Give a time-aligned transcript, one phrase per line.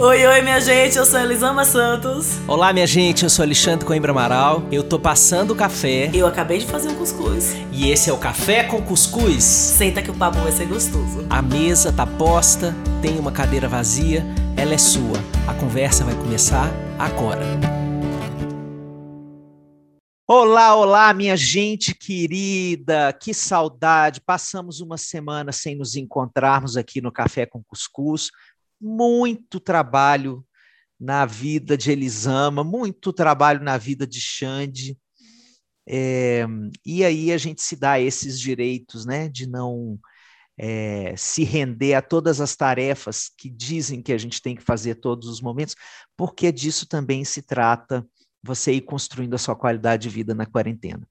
[0.00, 2.38] Oi, oi, minha gente, eu sou Elisama Santos.
[2.46, 4.62] Olá, minha gente, eu sou Alexandre Coimbra Amaral.
[4.70, 6.08] Eu tô passando o café.
[6.14, 7.56] Eu acabei de fazer um cuscuz.
[7.72, 9.42] E esse é o Café com Cuscuz.
[9.42, 11.26] Senta que o papo vai ser gostoso.
[11.28, 12.72] A mesa tá posta,
[13.02, 14.24] tem uma cadeira vazia,
[14.56, 15.18] ela é sua.
[15.48, 17.42] A conversa vai começar agora.
[20.28, 24.20] Olá, olá, minha gente querida, que saudade!
[24.20, 28.30] Passamos uma semana sem nos encontrarmos aqui no Café com Cuscuz
[28.80, 30.44] muito trabalho
[30.98, 34.98] na vida de Elisama, muito trabalho na vida de Xande.
[35.86, 36.44] É,
[36.84, 39.98] e aí a gente se dá esses direitos, né, de não
[40.58, 44.96] é, se render a todas as tarefas que dizem que a gente tem que fazer
[44.96, 45.76] todos os momentos,
[46.16, 48.06] porque disso também se trata
[48.42, 51.06] você ir construindo a sua qualidade de vida na quarentena.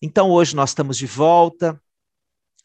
[0.00, 1.80] Então hoje nós estamos de volta,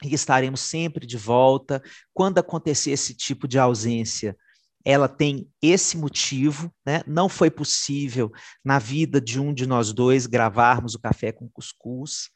[0.04, 1.82] e estaremos sempre de volta.
[2.14, 4.38] Quando acontecer esse tipo de ausência,
[4.86, 7.02] ela tem esse motivo, né?
[7.06, 8.32] Não foi possível
[8.64, 12.30] na vida de um de nós dois gravarmos o café com cuscuz.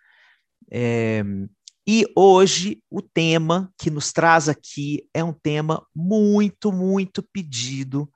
[0.70, 1.24] É,
[1.88, 8.12] e hoje o tema que nos traz aqui é um tema muito, muito pedido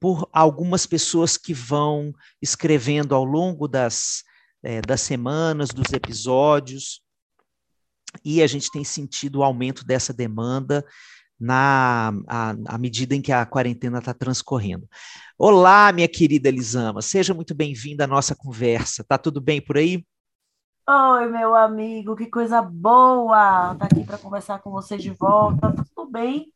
[0.00, 4.22] por algumas pessoas que vão escrevendo ao longo das,
[4.62, 7.00] é, das semanas, dos episódios
[8.24, 10.84] e a gente tem sentido o aumento dessa demanda
[11.38, 14.88] na a, à medida em que a quarentena está transcorrendo.
[15.38, 19.04] Olá, minha querida Elisama, seja muito bem-vinda à nossa conversa.
[19.04, 20.04] Tá tudo bem por aí?
[20.90, 23.74] Oi, meu amigo, que coisa boa!
[23.74, 25.70] Tá aqui para conversar com você de volta.
[25.70, 26.50] Tá tudo bem?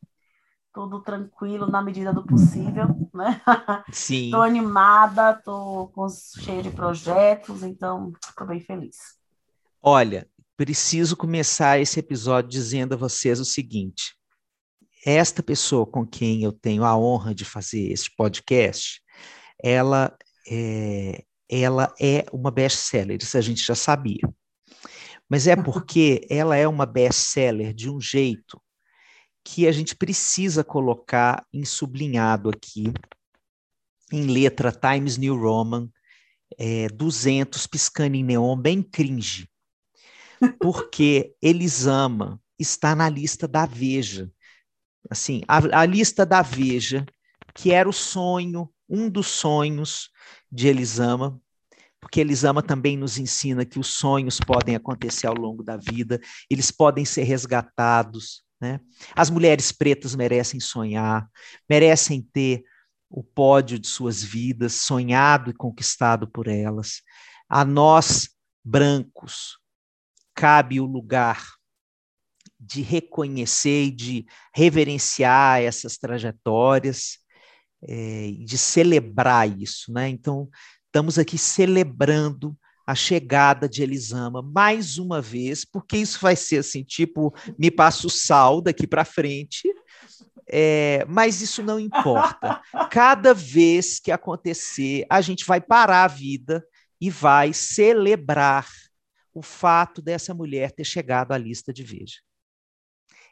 [0.73, 3.39] Tudo tranquilo na medida do possível, né?
[3.93, 4.31] Sim.
[4.31, 8.97] tô animada, tô com, cheia de projetos, então tô bem feliz.
[9.79, 14.15] Olha, preciso começar esse episódio dizendo a vocês o seguinte:
[15.05, 19.01] esta pessoa com quem eu tenho a honra de fazer este podcast,
[19.61, 20.15] ela
[20.47, 24.21] é, ela é uma best-seller, isso a gente já sabia.
[25.29, 28.61] Mas é porque ela é uma best-seller de um jeito
[29.43, 32.93] que a gente precisa colocar em sublinhado aqui,
[34.11, 35.89] em letra Times New Roman,
[36.57, 39.49] é, 200, piscando em neon, bem cringe
[40.59, 44.31] porque Elisama está na lista da Veja.
[45.09, 47.05] Assim, a, a lista da Veja,
[47.53, 50.09] que era o sonho, um dos sonhos
[50.51, 51.39] de Elisama,
[51.99, 56.69] porque Elisama também nos ensina que os sonhos podem acontecer ao longo da vida, eles
[56.69, 58.43] podem ser resgatados.
[58.59, 58.79] Né?
[59.15, 61.27] As mulheres pretas merecem sonhar,
[61.69, 62.63] merecem ter
[63.09, 67.01] o pódio de suas vidas, sonhado e conquistado por elas.
[67.47, 68.29] A nós,
[68.63, 69.57] brancos,
[70.33, 71.43] cabe o lugar
[72.59, 77.19] de reconhecer e de reverenciar essas trajetórias,
[77.81, 80.07] é, de celebrar isso, né?
[80.07, 80.49] Então,
[80.85, 86.83] estamos aqui celebrando a chegada de Elisama mais uma vez, porque isso vai ser assim,
[86.83, 89.73] tipo, me passa o sal daqui para frente,
[90.47, 92.61] é, mas isso não importa.
[92.91, 96.65] Cada vez que acontecer, a gente vai parar a vida
[96.99, 98.67] e vai celebrar
[99.33, 102.19] o fato dessa mulher ter chegado à lista de Veja.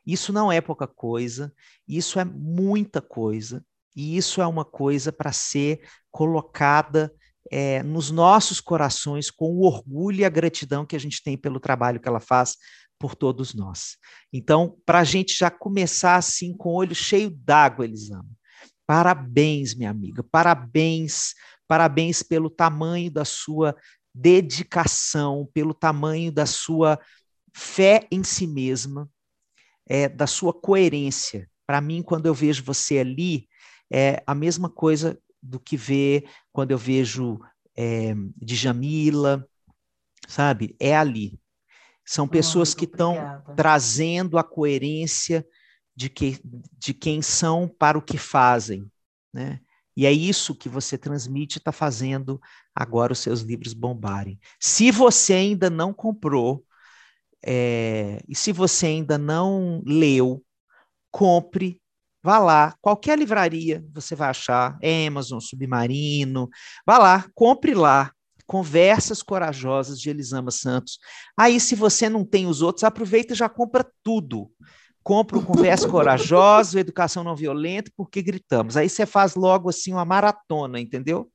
[0.05, 1.53] Isso não é pouca coisa,
[1.87, 3.63] isso é muita coisa,
[3.95, 7.13] e isso é uma coisa para ser colocada
[7.51, 11.59] é, nos nossos corações com o orgulho e a gratidão que a gente tem pelo
[11.59, 12.55] trabalho que ela faz
[12.97, 13.97] por todos nós.
[14.31, 18.29] Então, para a gente já começar assim com o olho cheio d'água, Elisama,
[18.85, 21.33] parabéns, minha amiga, parabéns,
[21.67, 23.75] parabéns pelo tamanho da sua
[24.13, 26.99] dedicação, pelo tamanho da sua
[27.53, 29.09] fé em si mesma,
[29.87, 31.49] é, da sua coerência.
[31.65, 33.47] Para mim, quando eu vejo você ali,
[33.91, 37.39] é a mesma coisa do que ver quando eu vejo
[37.75, 39.47] é, Djamila,
[40.27, 40.75] sabe?
[40.79, 41.39] É ali.
[42.05, 43.15] São pessoas que estão
[43.55, 45.45] trazendo a coerência
[45.95, 46.39] de, que,
[46.77, 48.89] de quem são para o que fazem,
[49.33, 49.61] né?
[49.95, 52.39] E é isso que você transmite e está fazendo
[52.73, 54.39] agora os seus livros bombarem.
[54.59, 56.63] Se você ainda não comprou,
[57.45, 60.43] é, e se você ainda não leu,
[61.11, 61.81] compre,
[62.23, 64.77] vá lá, qualquer livraria você vai achar,
[65.07, 66.49] Amazon, Submarino,
[66.85, 68.11] vá lá, compre lá,
[68.45, 70.99] Conversas Corajosas de Elisama Santos.
[71.37, 74.51] Aí, se você não tem os outros, aproveita e já compra tudo
[75.03, 78.77] compra o Conversa Corajosa, Educação Não Violenta, porque gritamos.
[78.77, 81.29] Aí você faz logo assim uma maratona, entendeu?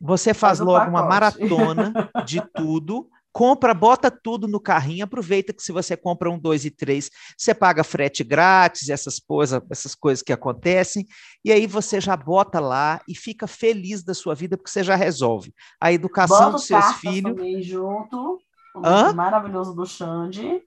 [0.00, 1.92] Você faz, faz logo uma maratona
[2.26, 6.70] de tudo, compra, bota tudo no carrinho, aproveita que se você compra um, dois e
[6.70, 11.06] três, você paga frete grátis, essas coisas, essas coisas que acontecem,
[11.44, 14.96] e aí você já bota lá e fica feliz da sua vida, porque você já
[14.96, 17.66] resolve a educação Bota dos seus filhos.
[17.66, 18.38] junto.
[18.74, 19.12] O Hã?
[19.12, 20.62] maravilhoso do Xande.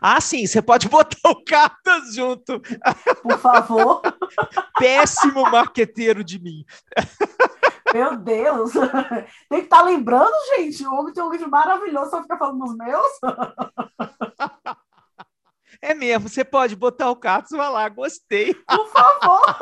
[0.00, 2.60] Ah, sim, você pode botar o cartas junto.
[3.22, 4.02] Por favor.
[4.78, 6.64] Péssimo marqueteiro de mim.
[7.92, 8.72] Meu Deus.
[9.48, 10.86] Tem que estar lembrando, gente.
[10.86, 13.12] O homem tem um livro maravilhoso, só fica falando dos meus.
[15.82, 18.54] É mesmo, você pode botar o cartas vai lá, gostei.
[18.54, 19.56] Por favor.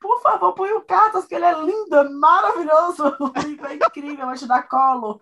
[0.00, 3.04] Por favor, põe o Cartas, que ele é lindo, é maravilhoso.
[3.20, 5.20] O livro é incrível, vai te dar colo.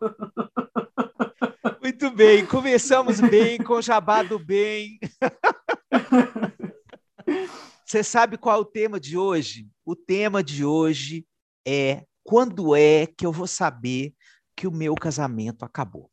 [1.89, 5.01] Muito bem, começamos bem, com o jabá do bem.
[7.83, 9.67] Você sabe qual é o tema de hoje?
[9.87, 11.27] O tema de hoje
[11.67, 14.15] é quando é que eu vou saber
[14.55, 16.11] que o meu casamento acabou?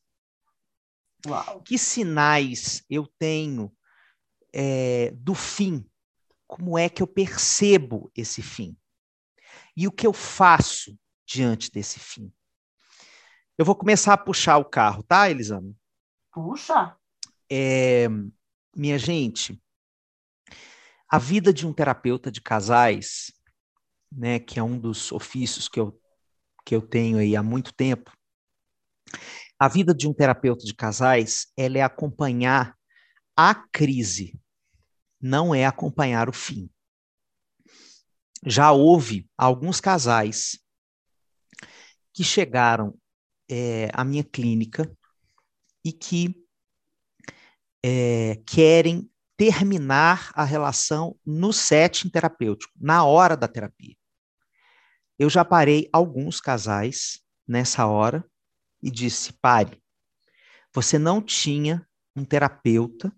[1.27, 1.61] Uau.
[1.61, 3.69] Que sinais eu tenho
[4.53, 5.85] é, do fim?
[6.47, 8.77] Como é que eu percebo esse fim?
[9.75, 10.97] E o que eu faço
[11.27, 12.31] diante desse fim?
[13.57, 15.73] Eu vou começar a puxar o carro, tá, Elisama?
[16.29, 16.97] Puxa.
[17.49, 18.07] É,
[18.75, 19.57] minha gente,
[21.09, 23.31] a vida de um terapeuta de casais,
[24.11, 25.97] né, que é um dos ofícios que eu,
[26.65, 28.11] que eu tenho aí há muito tempo,
[29.57, 32.77] a vida de um terapeuta de casais, ela é acompanhar
[33.37, 34.37] a crise,
[35.21, 36.69] não é acompanhar o fim.
[38.45, 40.59] Já houve alguns casais
[42.13, 42.99] que chegaram
[43.49, 44.91] é, à minha clínica
[45.83, 46.35] e que
[47.83, 53.95] é, querem terminar a relação no setting terapêutico, na hora da terapia.
[55.19, 58.23] Eu já parei alguns casais nessa hora
[58.81, 59.81] e disse: pare,
[60.73, 63.13] você não tinha um terapeuta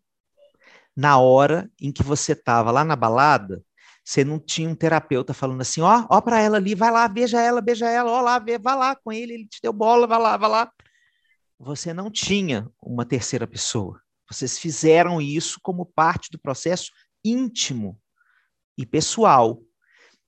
[0.95, 3.63] na hora em que você estava lá na balada,
[4.07, 7.41] você não tinha um terapeuta falando assim: ó, ó para ela ali, vai lá, beija
[7.41, 10.17] ela, beija ela, ó lá, vê, vai lá com ele, ele te deu bola, vai
[10.17, 10.71] lá, vai lá.
[11.59, 14.01] Você não tinha uma terceira pessoa.
[14.31, 16.89] Vocês fizeram isso como parte do processo
[17.21, 17.99] íntimo
[18.77, 19.61] e pessoal.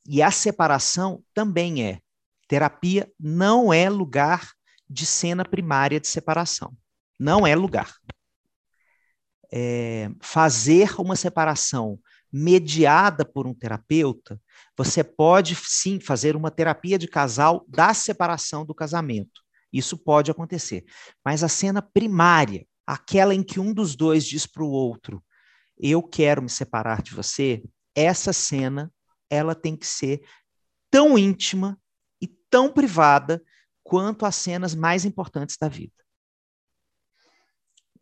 [0.05, 2.01] E a separação também é.
[2.49, 4.51] Terapia não é lugar
[4.89, 6.75] de cena primária de separação.
[7.17, 7.95] Não é lugar.
[9.49, 11.97] É, fazer uma separação
[12.31, 14.39] mediada por um terapeuta,
[14.77, 19.41] você pode sim fazer uma terapia de casal da separação do casamento.
[19.71, 20.85] Isso pode acontecer.
[21.23, 25.23] Mas a cena primária, aquela em que um dos dois diz para o outro:
[25.77, 27.63] Eu quero me separar de você,
[27.95, 28.91] essa cena
[29.29, 30.21] ela tem que ser
[30.89, 31.79] tão íntima
[32.21, 33.43] e tão privada
[33.83, 35.93] quanto as cenas mais importantes da vida.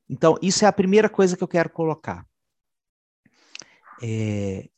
[0.09, 2.26] Então, isso é a primeira coisa que eu quero colocar.
[4.01, 4.69] É,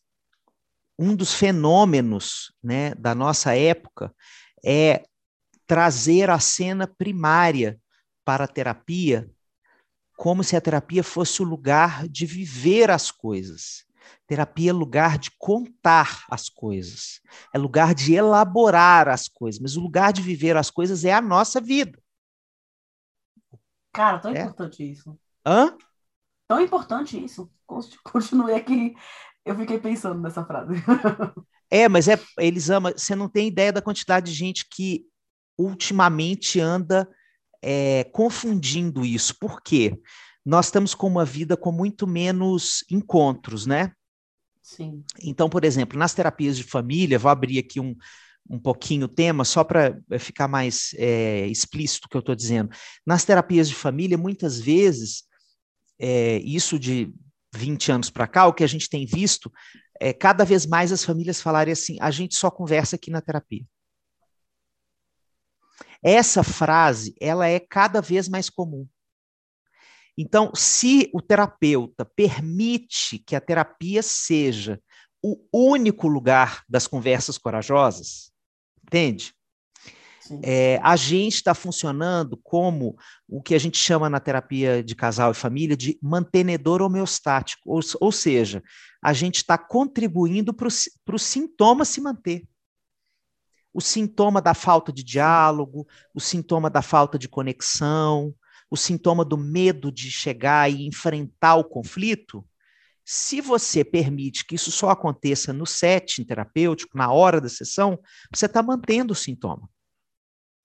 [0.98, 4.14] um dos fenômenos né, da nossa época
[4.64, 5.06] é
[5.66, 7.80] trazer a cena primária
[8.26, 9.30] para a terapia
[10.18, 13.86] como se a terapia fosse o lugar de viver as coisas.
[14.28, 17.22] Terapia é lugar de contar as coisas,
[17.54, 21.22] é lugar de elaborar as coisas, mas o lugar de viver as coisas é a
[21.22, 21.98] nossa vida.
[23.94, 24.42] Cara, tão É.
[24.42, 25.18] importante isso.
[25.46, 25.78] Hã?
[26.50, 27.50] Tão importante isso.
[28.04, 28.96] Continue aqui.
[29.46, 30.74] Eu fiquei pensando nessa frase.
[31.72, 32.92] É, mas é, eles amam.
[32.98, 35.06] Você não tem ideia da quantidade de gente que
[35.56, 37.08] ultimamente anda
[37.62, 39.38] é, confundindo isso.
[39.40, 39.96] Por quê?
[40.44, 43.92] Nós estamos com uma vida com muito menos encontros, né?
[44.64, 45.04] Sim.
[45.22, 47.96] Então, por exemplo, nas terapias de família, vou abrir aqui um,
[48.50, 52.72] um pouquinho o tema, só para ficar mais é, explícito o que eu estou dizendo.
[53.06, 55.29] Nas terapias de família, muitas vezes,
[56.00, 57.14] é, isso de
[57.54, 59.52] 20 anos para cá, o que a gente tem visto
[60.00, 63.66] é cada vez mais as famílias falarem assim: a gente só conversa aqui na terapia.
[66.02, 68.88] Essa frase, ela é cada vez mais comum.
[70.18, 74.82] Então, se o terapeuta permite que a terapia seja
[75.22, 78.32] o único lugar das conversas corajosas,
[78.84, 79.34] entende?
[80.44, 82.96] É, a gente está funcionando como
[83.28, 87.80] o que a gente chama na terapia de casal e família de mantenedor homeostático, ou,
[88.00, 88.64] ou seja,
[89.02, 92.44] a gente está contribuindo para o sintoma se manter.
[93.74, 98.34] O sintoma da falta de diálogo, o sintoma da falta de conexão,
[98.70, 102.46] o sintoma do medo de chegar e enfrentar o conflito,
[103.12, 108.00] se você permite que isso só aconteça no setting terapêutico, na hora da sessão,
[108.32, 109.68] você está mantendo o sintoma.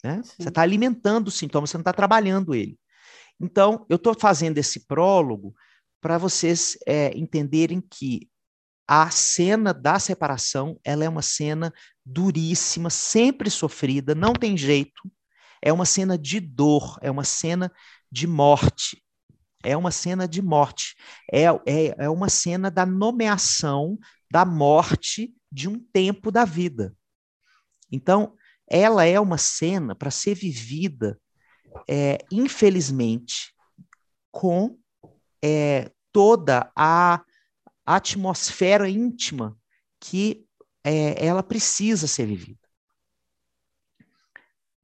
[0.04, 0.20] Né?
[0.22, 2.78] Você está alimentando o sintoma, você não está trabalhando ele.
[3.40, 5.54] Então, eu estou fazendo esse prólogo
[5.98, 8.28] para vocês é, entenderem que
[8.86, 11.72] a cena da separação ela é uma cena
[12.04, 15.10] duríssima, sempre sofrida, não tem jeito.
[15.62, 17.72] É uma cena de dor, é uma cena
[18.12, 19.02] de morte.
[19.64, 20.94] É uma cena de morte.
[21.32, 23.98] É, é, é uma cena da nomeação
[24.30, 26.94] da morte de um tempo da vida.
[27.90, 28.36] Então,
[28.68, 31.18] ela é uma cena para ser vivida,
[31.88, 33.54] é, infelizmente,
[34.30, 34.78] com
[35.42, 37.22] é, toda a
[37.84, 39.58] atmosfera íntima
[40.00, 40.46] que
[40.82, 42.58] é, ela precisa ser vivida.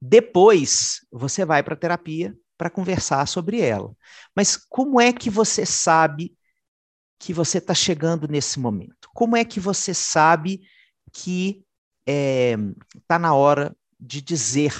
[0.01, 3.95] Depois, você vai para a terapia para conversar sobre ela.
[4.35, 6.35] Mas como é que você sabe
[7.19, 9.09] que você está chegando nesse momento?
[9.13, 10.61] Como é que você sabe
[11.11, 11.63] que
[12.05, 12.55] está é,
[13.07, 14.73] tá na hora de dizer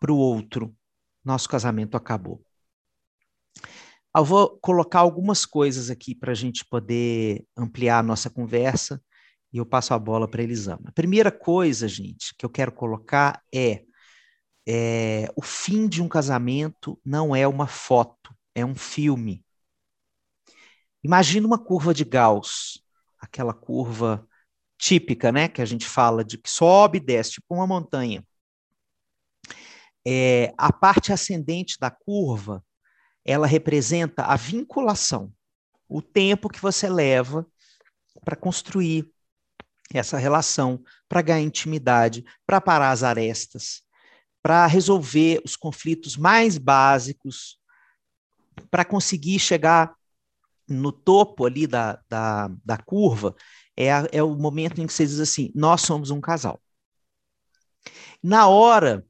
[0.00, 0.74] para o outro:
[1.24, 2.44] nosso casamento acabou?
[4.14, 9.00] Eu vou colocar algumas coisas aqui para a gente poder ampliar a nossa conversa
[9.52, 10.88] e eu passo a bola para Elisama.
[10.88, 13.84] A primeira coisa, gente, que eu quero colocar é,
[14.66, 19.44] é o fim de um casamento não é uma foto, é um filme.
[21.02, 22.82] Imagina uma curva de Gauss,
[23.20, 24.26] aquela curva
[24.78, 28.24] típica, né, que a gente fala de que sobe e desce, tipo uma montanha.
[30.06, 32.64] É, a parte ascendente da curva
[33.24, 35.30] ela representa a vinculação,
[35.86, 37.46] o tempo que você leva
[38.24, 39.12] para construir
[39.92, 43.82] essa relação, para ganhar intimidade, para parar as arestas,
[44.42, 47.58] para resolver os conflitos mais básicos,
[48.70, 49.94] para conseguir chegar
[50.66, 53.34] no topo ali da, da, da curva,
[53.78, 56.60] é, a, é o momento em que você diz assim: nós somos um casal.
[58.20, 59.06] Na hora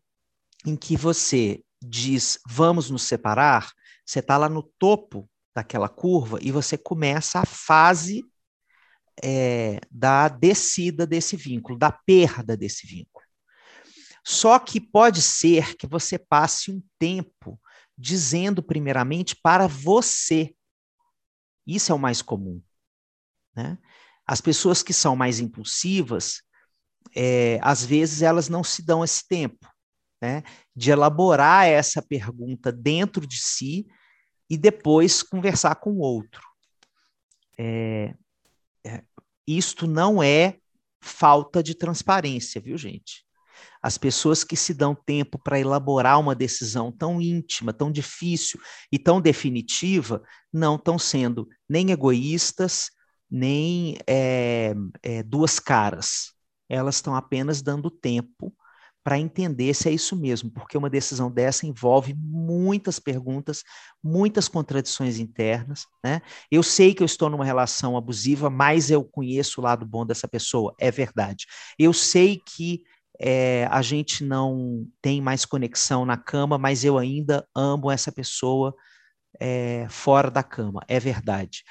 [0.67, 3.73] em que você diz vamos nos separar,
[4.05, 8.23] você está lá no topo daquela curva e você começa a fase
[9.25, 13.25] é, da descida desse vínculo, da perda desse vínculo.
[14.23, 17.59] Só que pode ser que você passe um tempo
[17.97, 20.55] dizendo, primeiramente, para você.
[21.67, 22.63] Isso é o mais comum.
[23.57, 23.79] Né?
[24.29, 26.43] As pessoas que são mais impulsivas,
[27.17, 29.67] é, às vezes elas não se dão esse tempo
[30.21, 30.43] né,
[30.77, 33.87] de elaborar essa pergunta dentro de si
[34.51, 36.43] e depois conversar com o outro.
[37.59, 38.15] É,
[38.85, 39.03] é,
[39.47, 40.59] isto não é
[41.01, 43.27] falta de transparência, viu, gente?
[43.83, 48.61] As pessoas que se dão tempo para elaborar uma decisão tão íntima, tão difícil
[48.93, 52.91] e tão definitiva, não estão sendo nem egoístas,
[53.31, 56.33] nem é, é, duas caras.
[56.69, 58.55] Elas estão apenas dando tempo
[59.09, 63.63] para entender se é isso mesmo, porque uma decisão dessa envolve muitas perguntas,
[64.05, 65.87] muitas contradições internas.
[66.05, 66.21] Né?
[66.51, 70.29] Eu sei que eu estou numa relação abusiva, mas eu conheço o lado bom dessa
[70.29, 71.47] pessoa, é verdade.
[71.79, 72.83] Eu sei que
[73.19, 78.75] é, a gente não tem mais conexão na cama, mas eu ainda amo essa pessoa
[79.41, 81.63] é, fora da cama, é verdade.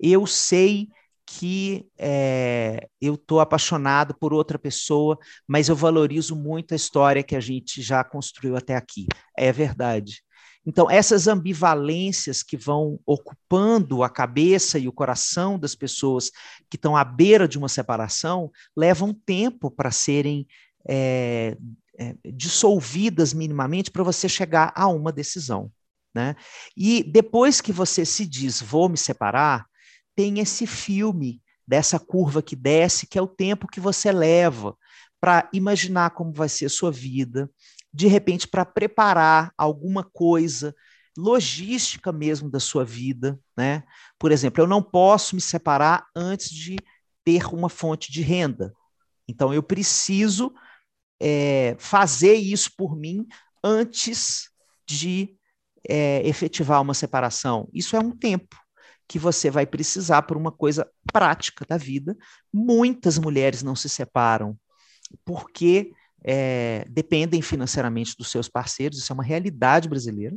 [0.00, 0.88] Eu sei
[1.26, 7.34] que é, eu estou apaixonado por outra pessoa, mas eu valorizo muito a história que
[7.34, 9.06] a gente já construiu até aqui.
[9.36, 10.22] É verdade.
[10.64, 16.30] Então, essas ambivalências que vão ocupando a cabeça e o coração das pessoas
[16.68, 20.46] que estão à beira de uma separação levam tempo para serem
[20.88, 21.56] é,
[21.98, 25.70] é, dissolvidas minimamente para você chegar a uma decisão.
[26.12, 26.34] Né?
[26.76, 29.66] E depois que você se diz, vou me separar,
[30.16, 34.76] tem esse filme dessa curva que desce, que é o tempo que você leva
[35.20, 37.50] para imaginar como vai ser a sua vida,
[37.92, 40.74] de repente para preparar alguma coisa
[41.16, 43.82] logística mesmo da sua vida, né?
[44.18, 46.76] Por exemplo, eu não posso me separar antes de
[47.24, 48.72] ter uma fonte de renda.
[49.26, 50.52] Então eu preciso
[51.20, 53.26] é, fazer isso por mim
[53.64, 54.50] antes
[54.86, 55.36] de
[55.88, 57.68] é, efetivar uma separação.
[57.72, 58.56] Isso é um tempo
[59.08, 62.16] que você vai precisar por uma coisa prática da vida.
[62.52, 64.58] Muitas mulheres não se separam
[65.24, 65.92] porque
[66.24, 70.36] é, dependem financeiramente dos seus parceiros, isso é uma realidade brasileira.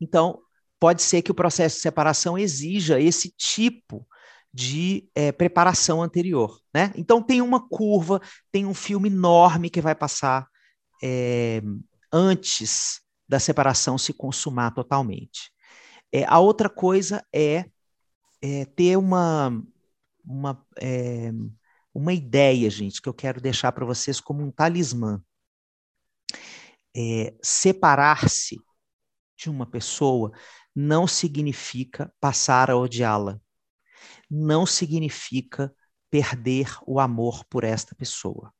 [0.00, 0.40] Então,
[0.78, 4.06] pode ser que o processo de separação exija esse tipo
[4.52, 6.60] de é, preparação anterior.
[6.72, 6.92] Né?
[6.96, 8.20] Então, tem uma curva,
[8.52, 10.46] tem um filme enorme que vai passar
[11.02, 11.62] é,
[12.12, 15.52] antes da separação se consumar totalmente.
[16.12, 17.70] É, a outra coisa é,
[18.40, 19.62] é ter uma,
[20.24, 21.30] uma, é,
[21.92, 25.22] uma ideia, gente, que eu quero deixar para vocês como um talismã.
[26.96, 28.56] É, Separar-se
[29.36, 30.32] de uma pessoa
[30.74, 33.40] não significa passar a odiá-la.
[34.30, 35.74] Não significa
[36.10, 38.52] perder o amor por esta pessoa.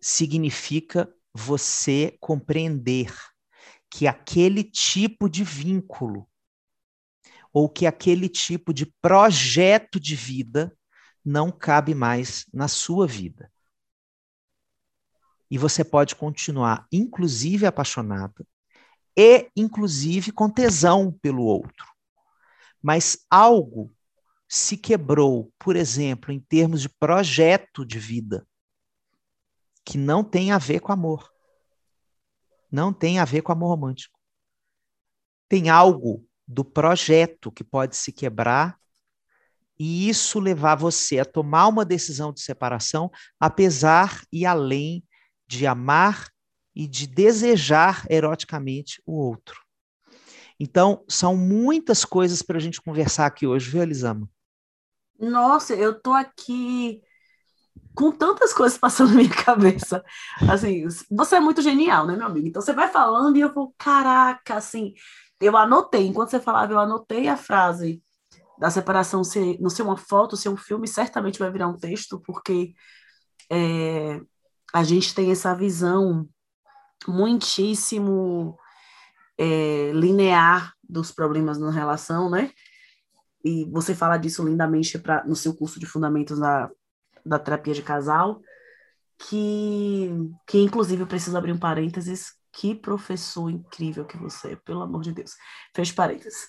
[0.00, 3.12] Significa você compreender
[3.94, 6.28] que aquele tipo de vínculo
[7.52, 10.76] ou que aquele tipo de projeto de vida
[11.24, 13.52] não cabe mais na sua vida.
[15.48, 18.44] E você pode continuar, inclusive apaixonada,
[19.16, 21.86] e inclusive com tesão pelo outro.
[22.82, 23.94] Mas algo
[24.48, 28.44] se quebrou, por exemplo, em termos de projeto de vida,
[29.84, 31.33] que não tem a ver com amor.
[32.74, 34.18] Não tem a ver com amor romântico.
[35.48, 38.76] Tem algo do projeto que pode se quebrar
[39.78, 45.04] e isso levar você a tomar uma decisão de separação, apesar e além
[45.46, 46.28] de amar
[46.74, 49.60] e de desejar eroticamente o outro.
[50.58, 54.28] Então, são muitas coisas para a gente conversar aqui hoje, viu, Elisama?
[55.16, 57.03] Nossa, eu tô aqui
[57.94, 60.04] com tantas coisas passando na minha cabeça.
[60.50, 62.48] Assim, você é muito genial, né, meu amigo?
[62.48, 64.94] Então você vai falando e eu vou, caraca, assim,
[65.40, 68.02] eu anotei, enquanto você falava, eu anotei a frase
[68.58, 72.20] da separação ser, não ser uma foto, ser um filme, certamente vai virar um texto,
[72.20, 72.72] porque
[73.50, 74.20] é,
[74.72, 76.28] a gente tem essa visão
[77.06, 78.56] muitíssimo
[79.38, 82.50] é, linear dos problemas na relação, né?
[83.44, 86.70] E você fala disso lindamente pra, no seu curso de fundamentos da,
[87.24, 88.40] da terapia de casal,
[89.18, 90.10] que,
[90.46, 95.02] que inclusive eu preciso abrir um parênteses, que professor incrível que você é, pelo amor
[95.02, 95.32] de Deus.
[95.74, 96.48] Fecha parênteses.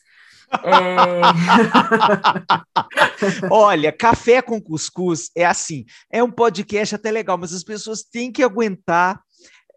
[0.64, 1.22] É...
[3.50, 8.32] Olha, café com cuscuz é assim, é um podcast até legal, mas as pessoas têm
[8.32, 9.20] que aguentar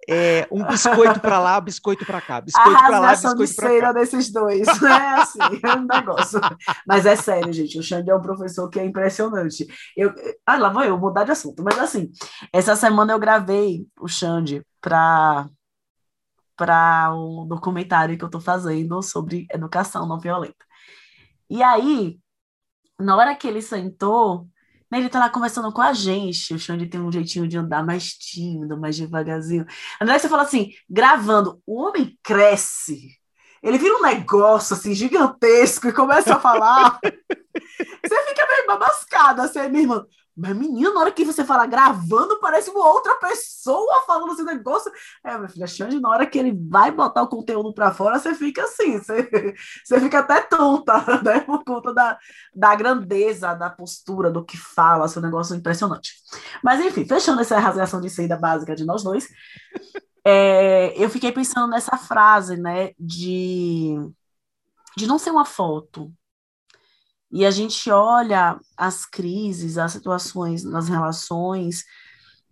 [0.09, 3.93] é, um biscoito para lá, biscoito para cá, biscoito para lá, biscoito para cá.
[3.93, 5.15] desses dois, né?
[5.21, 6.41] Assim, é um negócio.
[6.87, 9.67] Mas é sério, gente, o Xande é um professor que é impressionante.
[9.95, 10.15] Eu,
[10.47, 12.11] ah, lá vou eu mudar de assunto, mas assim,
[12.53, 15.47] essa semana eu gravei o Xande para
[16.57, 20.67] para o documentário que eu estou fazendo sobre educação não violenta.
[21.49, 22.19] E aí,
[22.99, 24.49] na hora que ele sentou,
[24.91, 26.55] né, ele tá lá conversando com a gente.
[26.55, 29.67] O Xande tem um jeitinho de andar mais tímido, mais devagarzinho.
[30.01, 33.19] André, você fala assim, gravando, o homem cresce.
[33.63, 36.99] Ele vira um negócio assim gigantesco e começa a falar.
[37.03, 40.07] você fica meio babascada, assim, minha irmã.
[40.39, 44.91] Mas, menina, na hora que você fala gravando, parece uma outra pessoa falando esse negócio.
[45.25, 48.33] É, minha filha, Xande, na hora que ele vai botar o conteúdo para fora, você
[48.35, 49.29] fica assim, você,
[49.85, 51.41] você fica até tonta, né?
[51.41, 52.17] Por conta da,
[52.55, 56.13] da grandeza, da postura, do que fala, seu negócio impressionante.
[56.63, 59.29] Mas, enfim, fechando essa rasgação de saída básica de nós dois,
[60.25, 63.97] é, eu fiquei pensando nessa frase, né, de,
[64.97, 66.13] de não ser uma foto,
[67.31, 71.85] e a gente olha as crises, as situações nas relações,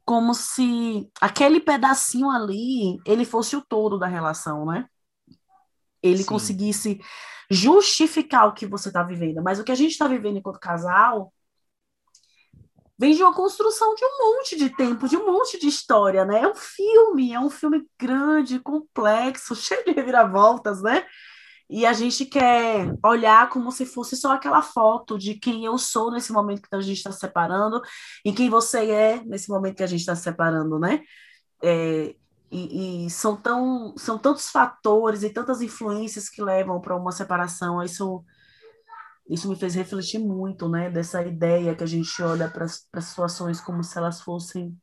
[0.04, 4.86] como se aquele pedacinho ali, ele fosse o todo da relação, né?
[6.02, 6.28] Ele Sim.
[6.28, 7.00] conseguisse
[7.50, 9.42] justificar o que você está vivendo.
[9.42, 11.32] Mas o que a gente está vivendo enquanto casal
[12.98, 16.42] vem de uma construção de um monte de tempo, de um monte de história, né?
[16.42, 21.04] É um filme, é um filme grande, complexo, cheio de reviravoltas, né?
[21.68, 26.12] E a gente quer olhar como se fosse só aquela foto de quem eu sou
[26.12, 27.82] nesse momento que a gente está se separando
[28.24, 31.02] e quem você é nesse momento que a gente está se separando, né?
[31.62, 32.14] É,
[32.50, 37.82] e, e, são, tão, são tantos fatores e tantas influências que levam para uma separação.
[37.82, 38.24] Isso,
[39.28, 40.88] isso me fez refletir muito, né?
[40.88, 44.76] Dessa ideia que a gente olha para situações como se elas fossem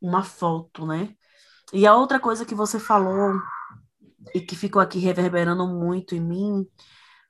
[0.00, 1.14] uma foto, né?
[1.72, 3.38] E a outra coisa que você falou
[4.34, 6.66] e que ficou aqui reverberando muito em mim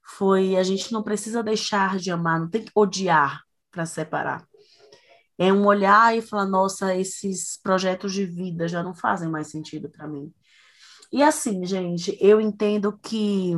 [0.02, 4.46] foi a gente não precisa deixar de amar, não tem que odiar para separar.
[5.36, 9.88] É um olhar e falar, nossa, esses projetos de vida já não fazem mais sentido
[9.88, 10.32] para mim.
[11.12, 13.54] E assim, gente, eu entendo que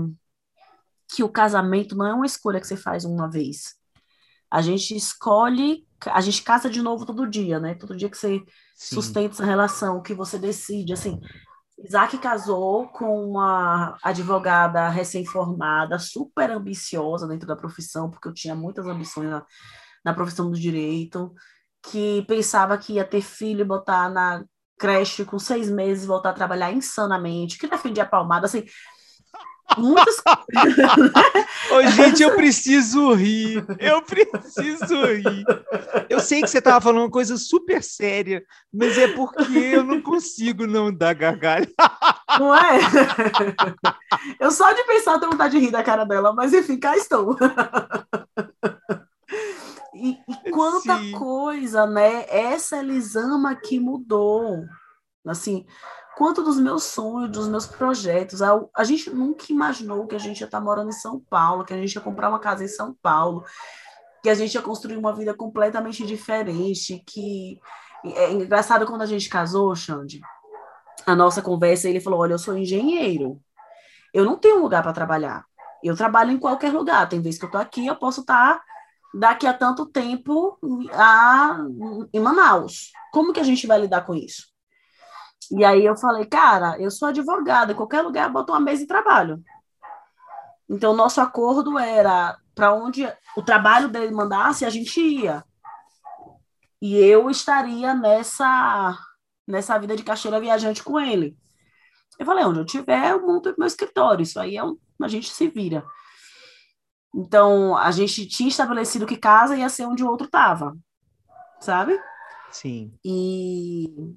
[1.12, 3.75] que o casamento não é uma escolha que você faz uma vez.
[4.51, 7.75] A gente escolhe, a gente casa de novo todo dia, né?
[7.75, 8.38] Todo dia que você
[8.77, 8.95] Sim.
[8.95, 11.21] sustenta essa relação, que você decide, assim,
[11.83, 18.87] Isaac casou com uma advogada recém-formada, super ambiciosa dentro da profissão, porque eu tinha muitas
[18.87, 19.45] ambições na,
[20.05, 21.33] na profissão do direito,
[21.83, 24.45] que pensava que ia ter filho e botar na
[24.79, 28.64] creche com seis meses, voltar a trabalhar insanamente, que defendia palmada, assim,
[29.78, 30.16] muitas
[31.70, 33.64] Ô, gente, eu preciso rir.
[33.78, 35.44] Eu preciso rir.
[36.09, 40.00] Eu sei que você estava falando uma coisa super séria, mas é porque eu não
[40.02, 41.68] consigo não dar gargalho.
[42.38, 42.78] Não é?
[44.38, 47.37] Eu só de pensar tenho vontade de rir da cara dela, mas enfim, cá estou.
[49.94, 51.12] E, e quanta Sim.
[51.12, 52.24] coisa, né?
[52.28, 54.64] Essa Elisama que mudou.
[55.26, 55.66] Assim,
[56.20, 58.42] quanto dos meus sonhos, dos meus projetos.
[58.42, 61.72] A, a gente nunca imaginou que a gente ia estar morando em São Paulo, que
[61.72, 63.42] a gente ia comprar uma casa em São Paulo,
[64.22, 67.59] que a gente ia construir uma vida completamente diferente, que
[68.04, 70.20] é engraçado quando a gente casou, Xande,
[71.06, 73.40] a nossa conversa, ele falou: Olha, eu sou engenheiro,
[74.12, 75.46] eu não tenho lugar para trabalhar.
[75.83, 77.09] Eu trabalho em qualquer lugar.
[77.09, 78.61] Tem vezes que eu estou aqui, eu posso estar
[79.14, 80.59] daqui a tanto tempo
[80.92, 81.64] a,
[82.12, 82.92] em Manaus.
[83.11, 84.50] Como que a gente vai lidar com isso?
[85.51, 88.83] E aí eu falei, cara, eu sou advogada, em qualquer lugar eu boto uma mesa
[88.83, 89.43] de trabalho.
[90.69, 93.05] Então, nosso acordo era para onde
[93.37, 95.45] o trabalho dele mandasse, a gente ia.
[96.81, 98.97] E eu estaria nessa
[99.47, 101.37] nessa vida de caixeira viajante com ele.
[102.19, 104.23] Eu falei, onde eu tiver, eu monto meu escritório.
[104.23, 105.85] Isso aí é um, a gente se vira.
[107.13, 110.77] Então, a gente tinha estabelecido que casa ia ser onde o outro estava,
[111.61, 111.99] sabe?
[112.51, 112.93] Sim.
[113.05, 114.15] E,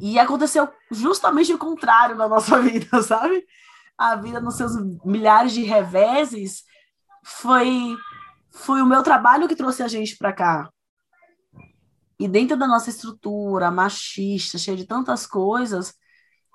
[0.00, 3.44] e aconteceu justamente o contrário na nossa vida, sabe?
[3.96, 4.72] A vida nos seus
[5.04, 6.64] milhares de reveses
[7.24, 7.96] foi
[8.52, 10.70] foi o meu trabalho que trouxe a gente para cá.
[12.18, 15.94] E dentro da nossa estrutura machista, cheia de tantas coisas,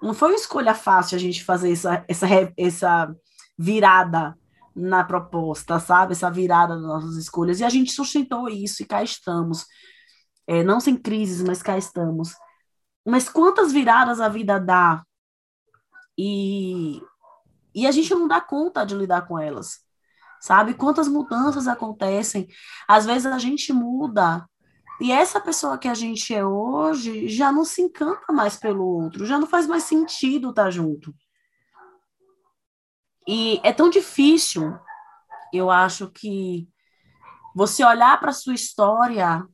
[0.02, 3.16] não foi uma escolha fácil a gente fazer essa, essa, essa
[3.58, 4.38] virada
[4.76, 6.14] na proposta, sabe?
[6.14, 7.60] Essa virada das nossas escolhas.
[7.60, 9.66] E a gente sustentou isso e cá estamos.
[10.48, 12.34] É, não sem crises, mas cá estamos.
[13.06, 15.04] Mas quantas viradas a vida dá
[16.18, 17.02] e,
[17.76, 19.80] e a gente não dá conta de lidar com elas,
[20.42, 20.74] sabe?
[20.74, 22.48] Quantas mudanças acontecem.
[22.88, 24.48] Às vezes a gente muda
[25.00, 29.26] e essa pessoa que a gente é hoje já não se encanta mais pelo outro,
[29.26, 31.14] já não faz mais sentido estar junto.
[33.28, 34.76] E é tão difícil,
[35.54, 36.68] eu acho que
[37.56, 39.46] você olhar para sua história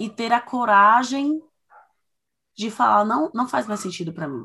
[0.00, 1.42] e ter a coragem
[2.56, 4.42] de falar, não, não faz mais sentido para mim.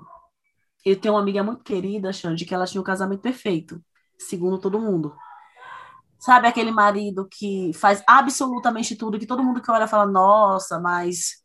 [0.86, 3.82] Eu tenho uma amiga muito querida, Xande, que ela tinha um casamento perfeito,
[4.20, 5.16] segundo todo mundo.
[6.20, 11.42] Sabe aquele marido que faz absolutamente tudo, que todo mundo que olha fala, nossa, mas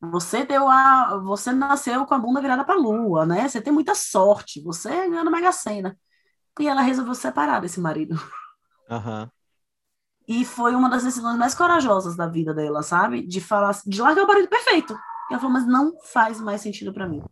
[0.00, 1.18] você deu a.
[1.24, 3.48] Você nasceu com a bunda virada para a lua, né?
[3.48, 5.96] Você tem muita sorte, você ganhou na Mega Sena.
[6.58, 8.14] E ela resolveu se separar desse marido.
[8.90, 9.30] Uhum.
[10.28, 13.26] E foi uma das decisões mais corajosas da vida dela, sabe?
[13.26, 14.92] De falar, de largar o marido perfeito.
[14.92, 17.22] E ela falou, mas não faz mais sentido para mim.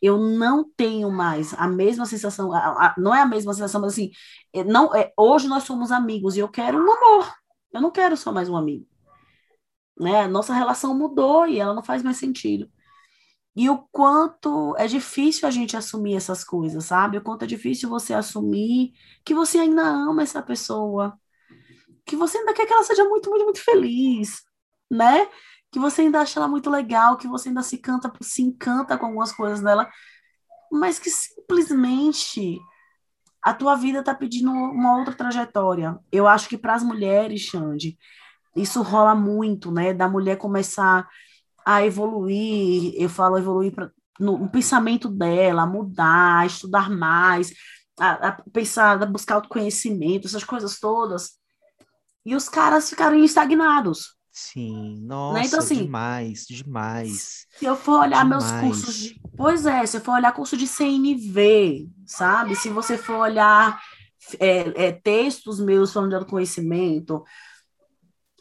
[0.00, 3.92] Eu não tenho mais a mesma sensação, a, a, não é a mesma sensação, mas
[3.92, 4.10] assim,
[4.54, 7.34] é, não, é, hoje nós somos amigos e eu quero um amor.
[7.70, 8.86] Eu não quero só mais um amigo.
[9.98, 10.26] Né?
[10.26, 12.70] Nossa relação mudou e ela não faz mais sentido.
[13.54, 17.18] E o quanto é difícil a gente assumir essas coisas, sabe?
[17.18, 18.92] O quanto é difícil você assumir
[19.24, 21.18] que você ainda ama essa pessoa,
[22.06, 24.42] que você ainda quer que ela seja muito, muito, muito feliz,
[24.90, 25.28] né?
[25.72, 29.06] Que você ainda acha ela muito legal, que você ainda se canta, se encanta com
[29.06, 29.90] algumas coisas dela,
[30.70, 32.58] mas que simplesmente
[33.42, 35.98] a tua vida está pedindo uma outra trajetória.
[36.10, 37.98] Eu acho que para as mulheres, Xande,
[38.54, 39.92] isso rola muito, né?
[39.92, 41.08] Da mulher começar
[41.64, 43.90] a evoluir, eu falo evoluir pra,
[44.20, 47.52] no, no pensamento dela, mudar, estudar mais,
[47.98, 51.38] a, a pensar, a buscar autoconhecimento, essas coisas todas.
[52.26, 54.16] E os caras ficaram estagnados.
[54.32, 55.46] Sim, nossa, né?
[55.46, 57.46] então, assim, demais, demais.
[57.56, 58.50] Se eu for olhar demais.
[58.50, 59.20] meus cursos de.
[59.36, 62.56] Pois é, se eu for olhar curso de CNV, sabe?
[62.56, 63.80] Se você for olhar
[64.40, 67.24] é, é, textos meus falando de autoconhecimento,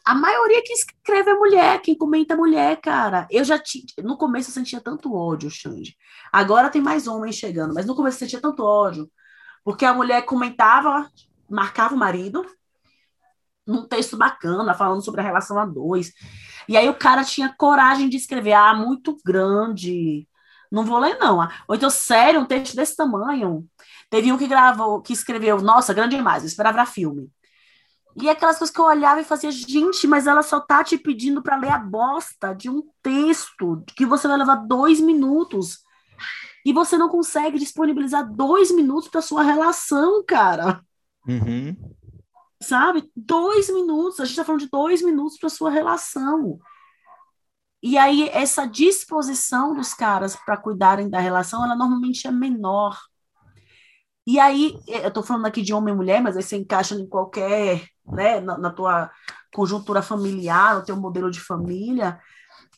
[0.04, 3.28] a maioria que escreve é mulher, quem comenta é mulher, cara.
[3.30, 3.86] Eu já tinha.
[4.04, 5.96] No começo eu sentia tanto ódio, Xande.
[6.34, 9.10] Agora tem mais homens chegando, mas no começo eu sentia tanto ódio.
[9.64, 11.08] Porque a mulher comentava,
[11.48, 12.44] marcava o marido,
[13.66, 16.12] num texto bacana, falando sobre a relação a dois.
[16.68, 20.28] E aí o cara tinha coragem de escrever, ah, muito grande.
[20.72, 21.48] Não vou ler, não.
[21.68, 23.66] Ou então, sério, um texto desse tamanho.
[24.10, 27.30] Teve um que gravou, que escreveu, nossa, grande demais, eu esperava filme.
[28.16, 31.42] E aquelas coisas que eu olhava e fazia, gente, mas ela só tá te pedindo
[31.42, 35.80] para ler a bosta de um texto que você vai levar dois minutos.
[36.66, 40.82] E você não consegue disponibilizar dois minutos para sua relação, cara.
[41.28, 41.76] Uhum.
[42.66, 43.12] Sabe?
[43.16, 44.20] Dois minutos.
[44.20, 46.60] A gente tá falando de dois minutos para sua relação.
[47.82, 53.00] E aí, essa disposição dos caras para cuidarem da relação, ela normalmente é menor.
[54.26, 57.08] E aí, eu tô falando aqui de homem e mulher, mas aí você encaixa em
[57.08, 59.12] qualquer né, na, na tua
[59.54, 62.20] conjuntura familiar, o teu modelo de família,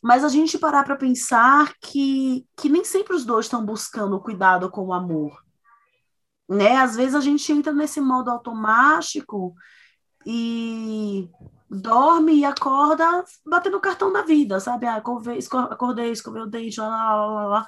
[0.03, 4.21] mas a gente parar para pensar que, que nem sempre os dois estão buscando o
[4.21, 5.41] cuidado com o amor.
[6.49, 6.75] Né?
[6.75, 9.55] Às vezes a gente entra nesse modo automático
[10.29, 11.29] e
[11.69, 14.85] dorme e acorda batendo o cartão da vida, sabe?
[14.85, 17.67] Ah, acordei, acordei escovei o dente, lá, lá, lá, lá.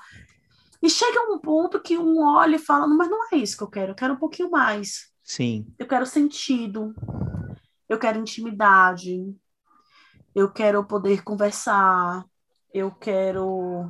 [0.81, 3.69] E chega um ponto que um olha e fala, mas não é isso que eu
[3.69, 5.09] quero, eu quero um pouquinho mais.
[5.23, 5.73] Sim.
[5.79, 6.93] Eu quero sentido,
[7.87, 9.33] eu quero intimidade,
[10.35, 12.25] eu quero poder conversar,
[12.73, 13.89] eu quero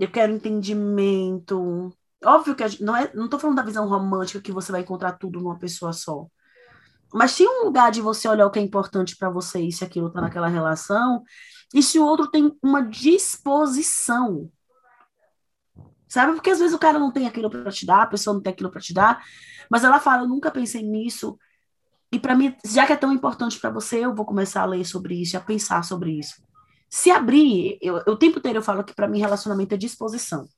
[0.00, 1.92] eu quero entendimento.
[2.24, 5.12] Óbvio que gente, não é, não tô falando da visão romântica que você vai encontrar
[5.12, 6.26] tudo numa pessoa só.
[7.12, 9.84] Mas tem um lugar de você olhar o que é importante para você e se
[9.84, 11.22] aquilo tá naquela relação,
[11.74, 14.50] e se o outro tem uma disposição.
[16.08, 16.32] Sabe?
[16.32, 18.52] Porque às vezes o cara não tem aquilo para te dar, a pessoa não tem
[18.52, 19.24] aquilo para te dar,
[19.70, 21.38] mas ela fala, eu nunca pensei nisso,
[22.12, 24.84] e para mim, já que é tão importante para você, eu vou começar a ler
[24.84, 26.42] sobre isso, a pensar sobre isso.
[26.88, 30.48] Se abrir, eu, o tempo inteiro eu falo que para mim relacionamento é disposição.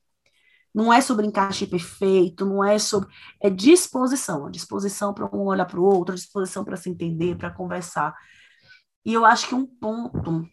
[0.73, 3.09] Não é sobre encaixe perfeito, não é sobre.
[3.41, 4.47] É disposição.
[4.47, 8.15] A disposição para um olhar para o outro, a disposição para se entender, para conversar.
[9.05, 10.47] E eu acho que um ponto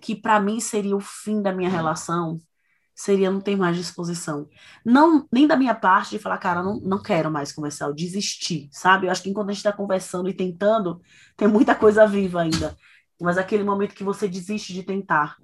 [0.00, 2.40] que para mim seria o fim da minha relação
[2.96, 4.48] seria não ter mais disposição.
[4.82, 8.70] Não, nem da minha parte de falar, cara, não, não quero mais conversar, eu desisti,
[8.72, 9.06] sabe?
[9.06, 11.00] Eu acho que enquanto a gente está conversando e tentando,
[11.36, 12.74] tem muita coisa viva ainda.
[13.20, 15.36] Mas aquele momento que você desiste de tentar,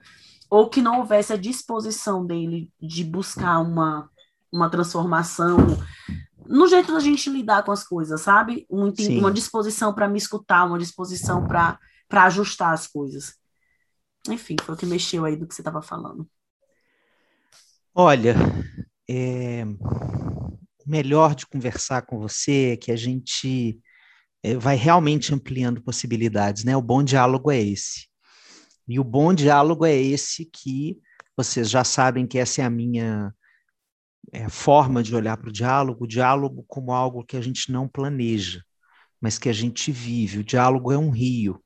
[0.53, 4.11] ou que não houvesse a disposição dele de buscar uma,
[4.53, 5.57] uma transformação
[6.47, 8.67] no jeito da gente lidar com as coisas, sabe?
[8.69, 11.79] Um, uma disposição para me escutar, uma disposição para
[12.11, 13.33] ajustar as coisas.
[14.29, 16.29] Enfim, foi o que mexeu aí do que você estava falando.
[17.95, 18.35] Olha,
[19.09, 23.81] é, o melhor de conversar com você é que a gente
[24.43, 26.77] é, vai realmente ampliando possibilidades, né?
[26.77, 28.12] O bom diálogo é esse.
[28.93, 31.01] E o bom diálogo é esse que
[31.35, 33.35] vocês já sabem que essa é a minha
[34.31, 37.89] é, forma de olhar para o diálogo, o diálogo como algo que a gente não
[37.89, 38.63] planeja,
[39.19, 40.41] mas que a gente vive.
[40.41, 41.59] O diálogo é um rio,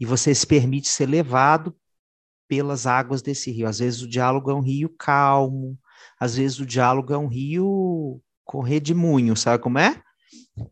[0.00, 1.72] e você se permite ser levado
[2.48, 3.68] pelas águas desse rio.
[3.68, 5.78] Às vezes o diálogo é um rio calmo,
[6.18, 10.02] às vezes o diálogo é um rio com redemoinho, sabe como é?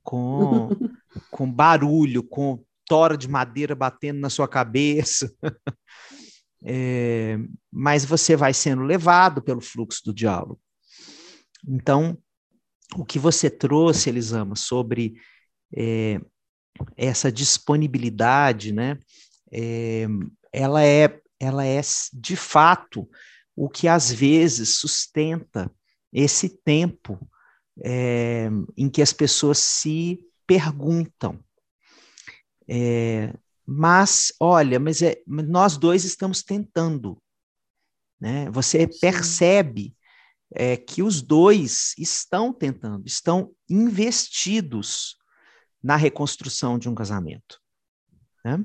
[0.02, 0.70] Com,
[1.30, 5.32] com barulho, com tora de madeira batendo na sua cabeça.
[6.64, 7.38] é,
[7.70, 10.60] mas você vai sendo levado pelo fluxo do diálogo.
[11.66, 12.18] Então,
[12.96, 15.14] o que você trouxe, Elisama, sobre
[15.74, 16.20] é,
[16.96, 18.98] essa disponibilidade, né?
[19.52, 20.06] É,
[20.52, 21.80] ela é ela é
[22.12, 23.08] de fato
[23.54, 25.70] o que às vezes sustenta
[26.12, 27.18] esse tempo
[27.84, 31.43] é, em que as pessoas se perguntam.
[32.68, 33.32] É,
[33.66, 37.20] mas, olha, mas é, nós dois estamos tentando.
[38.20, 38.50] Né?
[38.50, 38.98] Você Sim.
[39.00, 39.96] percebe
[40.54, 45.16] é, que os dois estão tentando, estão investidos
[45.82, 47.60] na reconstrução de um casamento.
[48.44, 48.64] Né?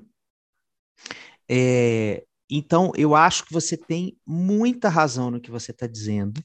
[1.49, 6.43] É, então, eu acho que você tem muita razão no que você está dizendo,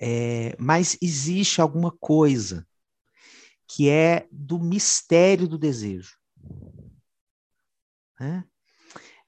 [0.00, 2.66] é, mas existe alguma coisa
[3.68, 6.16] que é do mistério do desejo.
[8.22, 8.44] Né?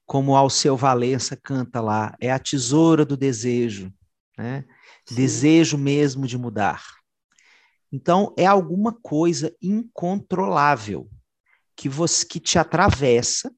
[0.05, 3.93] Como Alceu Valença canta lá, é a tesoura do desejo,
[4.37, 4.63] né?
[5.11, 6.81] desejo mesmo de mudar.
[7.91, 11.09] Então, é alguma coisa incontrolável
[11.75, 13.53] que, você, que te atravessa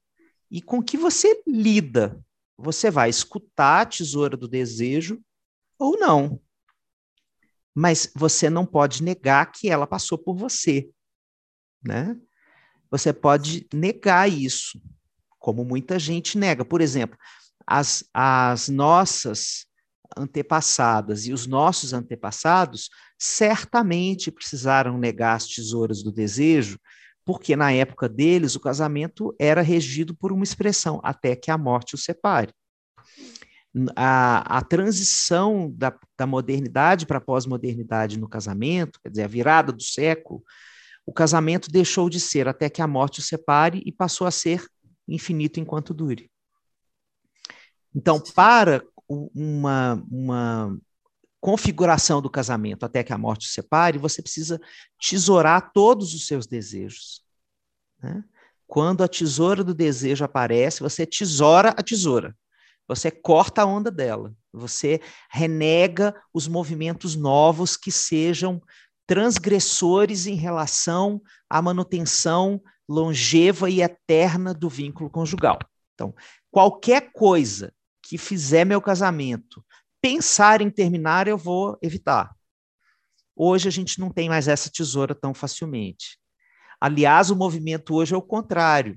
[0.50, 2.20] e com que você lida
[2.56, 5.22] você vai escutar a tesoura do desejo
[5.78, 6.42] ou não.
[7.72, 10.90] Mas você não pode negar que ela passou por você,
[11.80, 12.20] né?
[12.90, 14.82] Você pode negar isso,
[15.38, 16.64] como muita gente nega.
[16.64, 17.18] Por exemplo,
[17.66, 19.66] as, as nossas
[20.16, 26.78] antepassadas e os nossos antepassados certamente precisaram negar as tesouras do desejo,
[27.24, 31.94] porque na época deles o casamento era regido por uma expressão, até que a morte
[31.94, 32.52] o separe.
[33.94, 39.72] A, a transição da, da modernidade para a pós-modernidade no casamento, quer dizer, a virada
[39.72, 40.42] do século,
[41.04, 44.66] o casamento deixou de ser até que a morte o separe e passou a ser
[45.08, 46.30] infinito enquanto dure.
[47.94, 50.78] Então, para uma, uma
[51.40, 54.60] configuração do casamento até que a morte o separe, você precisa
[55.00, 57.22] tesourar todos os seus desejos.
[58.02, 58.22] Né?
[58.66, 62.36] Quando a tesoura do desejo aparece, você tesoura a tesoura.
[62.86, 64.34] Você corta a onda dela.
[64.52, 68.62] Você renega os movimentos novos que sejam
[69.06, 75.58] transgressores em relação à manutenção longeva e eterna do vínculo conjugal.
[75.94, 76.14] Então,
[76.50, 77.72] qualquer coisa
[78.02, 79.64] que fizer meu casamento
[80.00, 82.34] pensar em terminar, eu vou evitar.
[83.36, 86.18] Hoje a gente não tem mais essa tesoura tão facilmente.
[86.80, 88.96] Aliás, o movimento hoje é o contrário.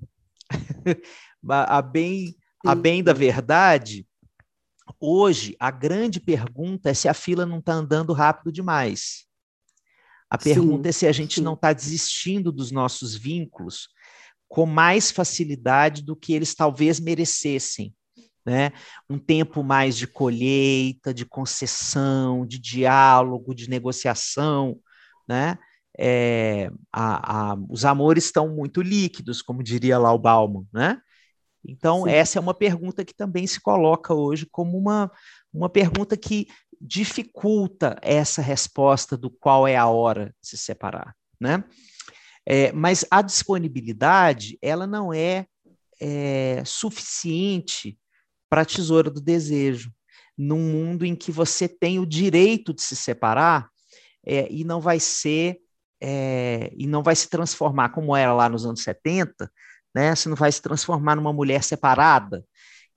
[1.49, 4.07] a bem, a bem da verdade,
[4.99, 9.25] hoje a grande pergunta é se a fila não está andando rápido demais.
[10.31, 11.41] A pergunta sim, é se a gente sim.
[11.41, 13.89] não está desistindo dos nossos vínculos
[14.47, 17.93] com mais facilidade do que eles talvez merecessem.
[18.45, 18.71] Né?
[19.09, 24.79] Um tempo mais de colheita, de concessão, de diálogo, de negociação,
[25.27, 25.59] né?
[25.99, 30.99] É, a, a, os amores estão muito líquidos, como diria lá o Bauman, né?
[31.63, 32.09] Então, Sim.
[32.09, 35.11] essa é uma pergunta que também se coloca hoje como uma,
[35.53, 36.47] uma pergunta que
[36.81, 41.63] dificulta essa resposta do qual é a hora de se separar, né?
[42.45, 45.45] É, mas a disponibilidade, ela não é,
[46.01, 47.97] é suficiente
[48.49, 49.93] para a tesoura do desejo,
[50.35, 53.69] num mundo em que você tem o direito de se separar
[54.25, 55.59] é, e não vai ser
[56.03, 59.51] é, e não vai se transformar como era lá nos anos 70,
[59.93, 60.15] né?
[60.15, 62.43] Você não vai se transformar numa mulher separada,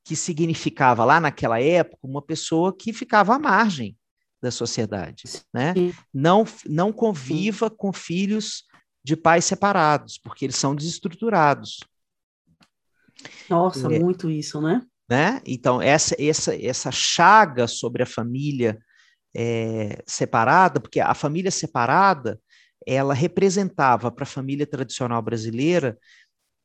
[0.04, 3.96] que significava lá naquela época uma pessoa que ficava à margem
[4.42, 5.72] da sociedade, né?
[6.12, 8.64] Não não conviva com filhos
[9.02, 11.80] de pais separados, porque eles são desestruturados.
[13.48, 14.82] Nossa, é, muito isso, né?
[15.08, 15.40] né?
[15.46, 18.78] Então essa essa essa chaga sobre a família
[19.34, 22.38] é, separada, porque a família separada
[22.86, 25.98] ela representava para a família tradicional brasileira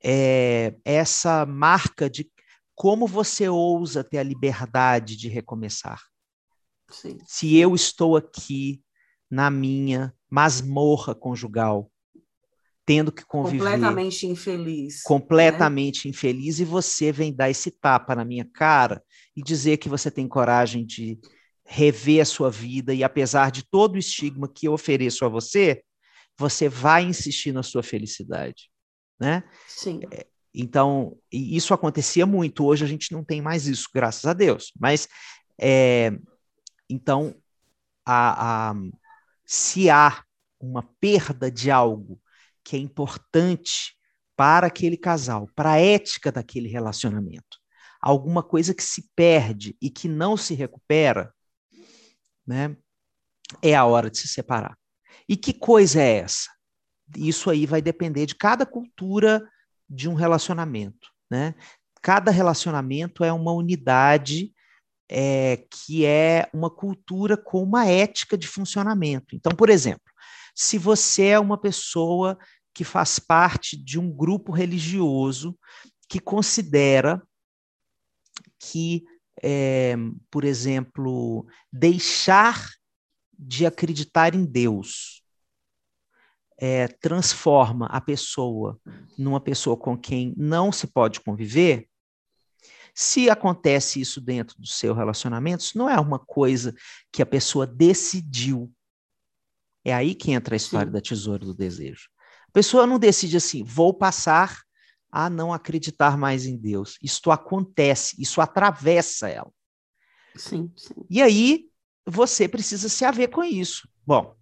[0.03, 2.29] é, essa marca de
[2.79, 6.01] como você ousa ter a liberdade de recomeçar.
[6.89, 7.17] Sim.
[7.27, 8.81] Se eu estou aqui
[9.29, 11.91] na minha masmorra conjugal,
[12.85, 13.65] tendo que conviver.
[13.65, 15.03] Completamente infeliz.
[15.03, 16.11] Completamente né?
[16.11, 19.03] infeliz, e você vem dar esse tapa na minha cara
[19.35, 21.19] e dizer que você tem coragem de
[21.65, 25.83] rever a sua vida, e apesar de todo o estigma que eu ofereço a você,
[26.37, 28.71] você vai insistir na sua felicidade,
[29.19, 29.43] né?
[29.67, 29.99] Sim.
[30.53, 32.65] Então, isso acontecia muito.
[32.65, 34.71] Hoje a gente não tem mais isso, graças a Deus.
[34.79, 35.07] Mas,
[35.59, 36.11] é,
[36.89, 37.35] então,
[38.05, 38.75] a, a,
[39.45, 40.23] se há
[40.59, 42.19] uma perda de algo
[42.63, 43.95] que é importante
[44.35, 47.57] para aquele casal, para a ética daquele relacionamento,
[48.01, 51.33] alguma coisa que se perde e que não se recupera,
[52.45, 52.75] né,
[53.61, 54.77] é a hora de se separar.
[55.27, 56.49] E que coisa é essa?
[57.17, 59.47] Isso aí vai depender de cada cultura
[59.89, 61.55] de um relacionamento, né?
[62.01, 64.53] Cada relacionamento é uma unidade
[65.09, 69.35] é, que é uma cultura com uma ética de funcionamento.
[69.35, 70.13] Então, por exemplo,
[70.55, 72.37] se você é uma pessoa
[72.73, 75.57] que faz parte de um grupo religioso
[76.07, 77.21] que considera
[78.59, 79.03] que,
[79.41, 79.95] é,
[80.29, 82.69] por exemplo, deixar
[83.37, 85.18] de acreditar em Deus
[86.59, 88.79] é, transforma a pessoa
[89.17, 91.87] numa pessoa com quem não se pode conviver,
[92.93, 96.75] se acontece isso dentro do seu relacionamento, isso não é uma coisa
[97.11, 98.71] que a pessoa decidiu.
[99.85, 100.91] É aí que entra a história Sim.
[100.91, 102.09] da tesoura do desejo.
[102.49, 104.61] A pessoa não decide assim, vou passar
[105.11, 106.97] a não acreditar mais em Deus.
[107.01, 109.51] Isto acontece, isso atravessa ela.
[110.35, 110.95] Sim, sim.
[111.09, 111.69] E aí
[112.05, 113.87] você precisa se haver com isso.
[114.05, 114.35] Bom,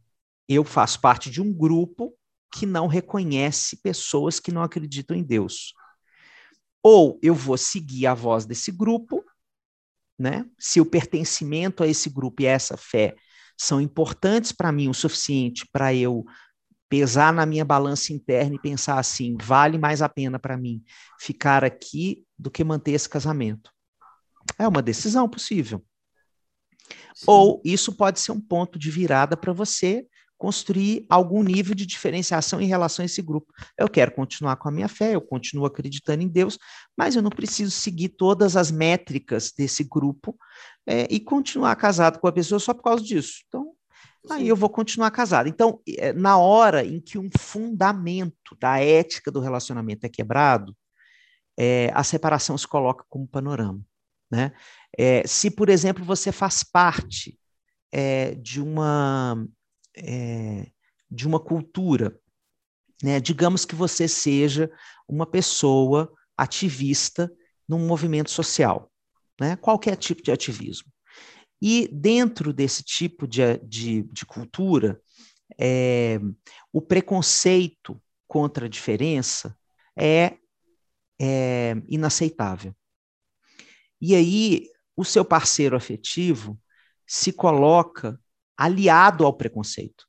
[0.48, 2.14] eu faço parte de um grupo
[2.54, 5.74] que não reconhece pessoas que não acreditam em Deus.
[6.82, 9.24] Ou eu vou seguir a voz desse grupo,
[10.18, 10.46] né?
[10.58, 13.16] Se o pertencimento a esse grupo e a essa fé
[13.58, 16.26] são importantes para mim o suficiente para eu
[16.90, 20.82] pesar na minha balança interna e pensar assim, vale mais a pena para mim
[21.20, 23.70] ficar aqui do que manter esse casamento.
[24.58, 25.84] É uma decisão possível.
[27.14, 27.26] Sim.
[27.28, 32.62] Ou isso pode ser um ponto de virada para você construir algum nível de diferenciação
[32.62, 33.52] em relação a esse grupo.
[33.78, 36.58] Eu quero continuar com a minha fé, eu continuo acreditando em Deus,
[36.96, 40.38] mas eu não preciso seguir todas as métricas desse grupo
[40.86, 43.44] é, e continuar casado com a pessoa só por causa disso.
[43.48, 43.74] Então,
[44.26, 44.34] Sim.
[44.34, 45.50] aí eu vou continuar casado.
[45.50, 50.76] Então, é, na hora em que um fundamento da ética do relacionamento é quebrado,
[51.58, 53.82] é, a separação se coloca como panorama.
[54.30, 54.52] Né?
[54.98, 57.40] É, se, por exemplo, você faz parte
[57.92, 59.48] é, de uma
[59.98, 60.72] é,
[61.10, 62.18] de uma cultura.
[63.02, 63.20] Né?
[63.20, 64.72] Digamos que você seja
[65.08, 67.32] uma pessoa ativista
[67.68, 68.92] num movimento social,
[69.40, 69.56] né?
[69.56, 70.92] qualquer tipo de ativismo.
[71.62, 75.02] E dentro desse tipo de, de, de cultura,
[75.60, 76.20] é,
[76.72, 79.58] o preconceito contra a diferença
[79.98, 80.38] é,
[81.20, 82.76] é inaceitável.
[84.00, 86.60] E aí, o seu parceiro afetivo
[87.06, 88.20] se coloca
[88.58, 90.08] aliado ao preconceito.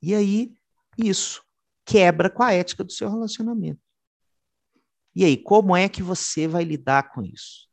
[0.00, 0.54] E aí,
[0.96, 1.42] isso
[1.84, 3.80] quebra com a ética do seu relacionamento.
[5.14, 7.66] E aí, como é que você vai lidar com isso?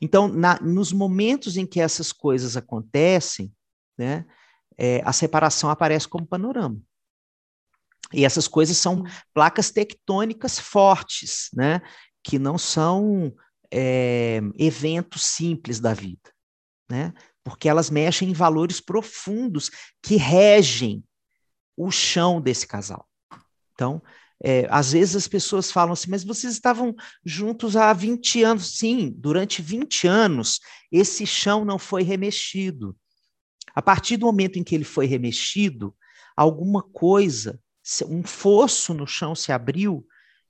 [0.00, 3.52] Então, na, nos momentos em que essas coisas acontecem,
[3.96, 4.26] né,
[4.76, 6.80] é, a separação aparece como panorama.
[8.12, 11.80] E essas coisas são placas tectônicas fortes, né,
[12.22, 13.34] que não são
[13.72, 16.30] é, eventos simples da vida,
[16.90, 17.14] né,
[17.44, 19.70] porque elas mexem em valores profundos
[20.02, 21.04] que regem
[21.76, 23.08] o chão desse casal.
[23.74, 24.02] Então,
[24.44, 28.76] é, às vezes as pessoas falam assim, mas vocês estavam juntos há 20 anos.
[28.76, 32.96] Sim, durante 20 anos, esse chão não foi remexido.
[33.74, 35.94] A partir do momento em que ele foi remexido,
[36.36, 37.60] alguma coisa,
[38.08, 40.06] um fosso no chão se abriu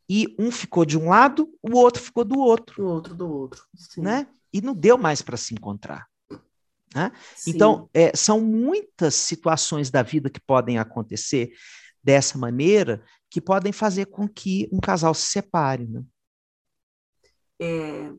[0.08, 2.82] e um ficou de um lado, o outro ficou do outro.
[2.82, 3.62] O outro do outro.
[3.74, 4.02] Sim.
[4.02, 4.26] Né?
[4.52, 6.06] E não deu mais para se encontrar.
[6.94, 7.10] Né?
[7.46, 11.52] Então, é, são muitas situações da vida que podem acontecer
[12.02, 16.02] dessa maneira que podem fazer com que um casal se separe, né?
[17.58, 18.12] É,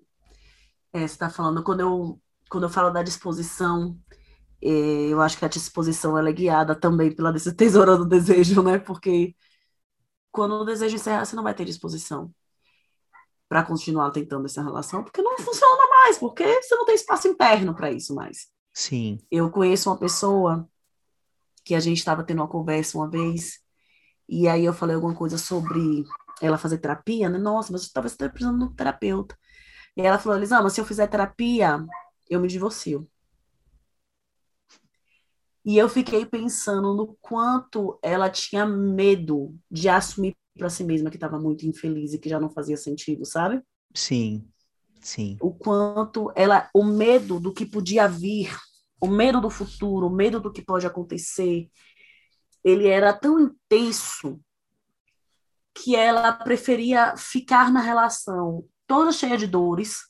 [0.93, 3.99] é, você está falando, quando eu, quando eu falo da disposição,
[4.61, 8.79] é, eu acho que a disposição ela é guiada também pela tesoura do desejo, né?
[8.79, 9.35] Porque
[10.31, 12.33] quando o desejo encerrar, você não vai ter disposição
[13.47, 17.75] para continuar tentando essa relação, porque não funciona mais, porque você não tem espaço interno
[17.75, 18.47] para isso mais.
[18.73, 19.19] Sim.
[19.29, 20.67] Eu conheço uma pessoa
[21.63, 23.59] que a gente estava tendo uma conversa uma vez,
[24.27, 26.03] e aí eu falei alguma coisa sobre
[26.41, 27.37] ela fazer terapia, né?
[27.37, 29.37] Nossa, mas talvez você esteja precisando de um terapeuta.
[29.95, 31.85] E ela falou, Elisama, se eu fizer terapia,
[32.29, 33.07] eu me divorcio.
[35.65, 41.15] E eu fiquei pensando no quanto ela tinha medo de assumir para si mesma que
[41.15, 43.61] estava muito infeliz e que já não fazia sentido, sabe?
[43.95, 44.51] Sim,
[45.03, 45.37] sim.
[45.41, 48.55] O quanto ela, o medo do que podia vir,
[48.99, 51.69] o medo do futuro, o medo do que pode acontecer,
[52.63, 54.39] ele era tão intenso
[55.75, 60.07] que ela preferia ficar na relação toda cheia de dores,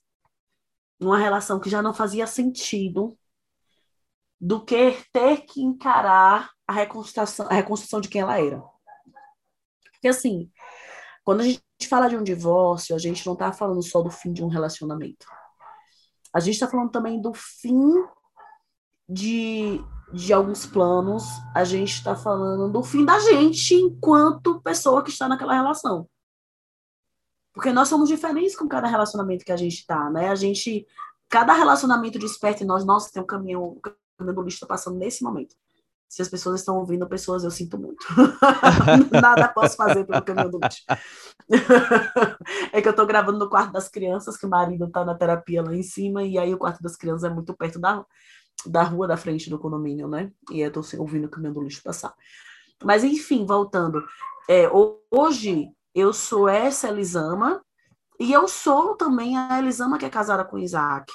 [1.00, 3.18] numa relação que já não fazia sentido,
[4.40, 8.62] do que ter que encarar a reconstrução, a reconstrução de quem ela era.
[9.94, 10.52] Porque assim,
[11.24, 14.34] quando a gente fala de um divórcio, a gente não está falando só do fim
[14.34, 15.26] de um relacionamento.
[16.34, 18.04] A gente está falando também do fim
[19.08, 19.80] de,
[20.12, 25.28] de alguns planos, a gente está falando do fim da gente enquanto pessoa que está
[25.28, 26.10] naquela relação.
[27.54, 30.30] Porque nós somos diferentes com cada relacionamento que a gente está, né?
[30.30, 30.88] A gente,
[31.30, 34.98] cada relacionamento desperta em nós, nossa, tem um caminho, o caminho do lixo está passando
[34.98, 35.56] nesse momento.
[36.14, 38.06] Se as pessoas estão ouvindo, pessoas, eu sinto muito.
[39.20, 40.84] Nada posso fazer pelo caminho do lixo.
[42.72, 45.64] é que eu estou gravando no quarto das crianças, que o marido está na terapia
[45.64, 48.06] lá em cima, e aí o quarto das crianças é muito perto da,
[48.64, 50.32] da rua da frente do condomínio, né?
[50.52, 52.14] E eu tô ouvindo o caminhão do lixo passar.
[52.84, 54.06] Mas, enfim, voltando.
[54.48, 54.70] É,
[55.10, 57.60] hoje, eu sou essa Elisama,
[58.20, 61.12] e eu sou também a Elisama que é casada com Isaac.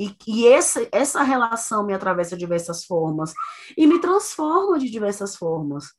[0.00, 3.34] E, e essa, essa relação me atravessa de diversas formas
[3.76, 5.92] e me transforma de diversas formas.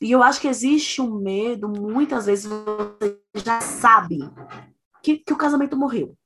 [0.00, 4.18] E eu acho que existe um medo, muitas vezes você já sabe
[5.02, 6.16] que, que o casamento morreu.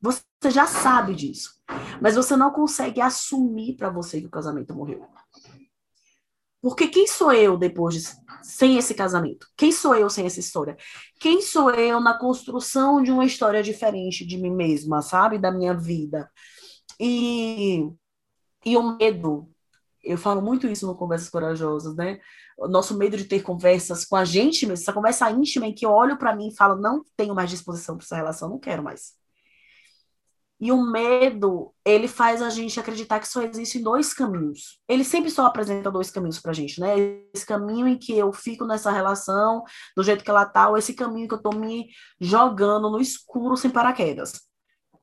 [0.00, 1.54] Você já sabe disso.
[2.02, 5.06] Mas você não consegue assumir para você que o casamento morreu.
[6.64, 8.02] Porque quem sou eu depois de,
[8.42, 9.46] sem esse casamento?
[9.54, 10.78] Quem sou eu sem essa história?
[11.20, 15.38] Quem sou eu na construção de uma história diferente de mim mesma, sabe?
[15.38, 16.26] Da minha vida.
[16.98, 17.86] E,
[18.64, 19.46] e o medo,
[20.02, 22.18] eu falo muito isso no Conversas Corajosas, né?
[22.56, 25.84] O nosso medo de ter conversas com a gente mesmo, essa conversa íntima em que
[25.84, 28.82] eu olho para mim e falo, não tenho mais disposição para essa relação, não quero
[28.82, 29.12] mais.
[30.64, 34.80] E o medo, ele faz a gente acreditar que só existem dois caminhos.
[34.88, 36.94] Ele sempre só apresenta dois caminhos pra gente, né?
[37.34, 39.62] Esse caminho em que eu fico nessa relação
[39.94, 41.88] do jeito que ela tá, ou esse caminho que eu tô me
[42.18, 44.40] jogando no escuro sem paraquedas.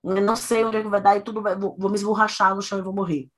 [0.04, 2.56] Eu não sei onde é que vai dar e tudo vai, vou, vou me esborrachar
[2.56, 3.30] no chão e vou morrer.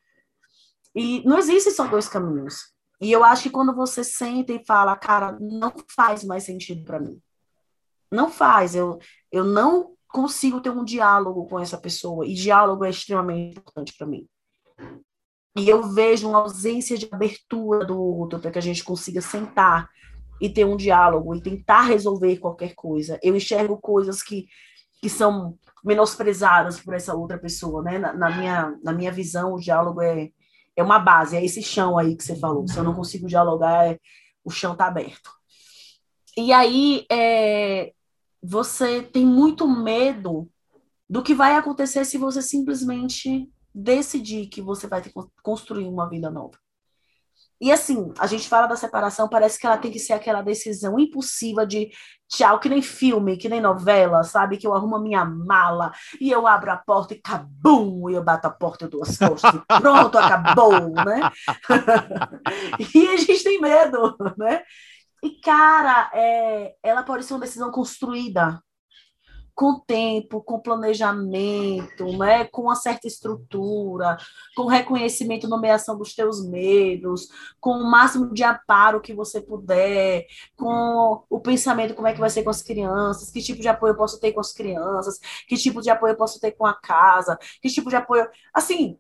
[0.96, 2.74] E não existem só dois caminhos.
[3.02, 7.02] E eu acho que quando você senta e fala, cara, não faz mais sentido para
[7.02, 7.22] mim.
[8.10, 8.76] Não faz.
[8.76, 8.98] Eu,
[9.30, 14.06] eu não consigo ter um diálogo com essa pessoa, e diálogo é extremamente importante para
[14.06, 14.28] mim.
[15.58, 19.90] E eu vejo uma ausência de abertura do outro para que a gente consiga sentar
[20.40, 23.20] e ter um diálogo e tentar resolver qualquer coisa.
[23.24, 24.48] Eu enxergo coisas que,
[25.02, 27.98] que são menosprezadas por essa outra pessoa, né?
[27.98, 30.30] Na, na, minha, na minha visão, o diálogo é,
[30.76, 32.68] é uma base, é esse chão aí que você falou.
[32.68, 34.00] Se eu não consigo dialogar, é,
[34.44, 35.32] o chão está aberto.
[36.38, 37.94] E aí é,
[38.44, 40.50] você tem muito medo
[41.10, 46.30] do que vai acontecer se você simplesmente decidir que você vai ter construir uma vida
[46.30, 46.58] nova.
[47.64, 51.00] E assim, a gente fala da separação, parece que ela tem que ser aquela decisão
[51.00, 51.90] impulsiva de
[52.28, 54.58] tchau, que nem filme, que nem novela, sabe?
[54.58, 58.24] Que eu arrumo a minha mala e eu abro a porta e cabum, e eu
[58.24, 61.32] bato a porta e eu dou as costas e pronto, acabou, né?
[62.94, 64.62] e a gente tem medo, né?
[65.24, 68.62] E, cara, é, ela pode ser uma decisão construída
[69.56, 74.18] com tempo, com planejamento, né, com uma certa estrutura,
[74.56, 77.28] com reconhecimento e nomeação dos teus medos,
[77.60, 80.26] com o máximo de amparo que você puder,
[80.58, 83.92] com o pensamento como é que vai ser com as crianças, que tipo de apoio
[83.92, 86.74] eu posso ter com as crianças, que tipo de apoio eu posso ter com a
[86.74, 88.98] casa, que tipo de apoio, assim,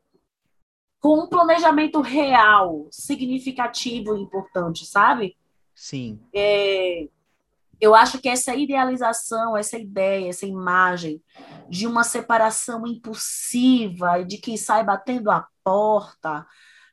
[1.02, 5.36] com um planejamento real, significativo e importante, sabe?
[5.76, 6.20] Sim.
[6.34, 7.08] É,
[7.80, 11.22] eu acho que essa idealização, essa ideia, essa imagem
[11.70, 16.46] de uma separação impulsiva de quem sai batendo a porta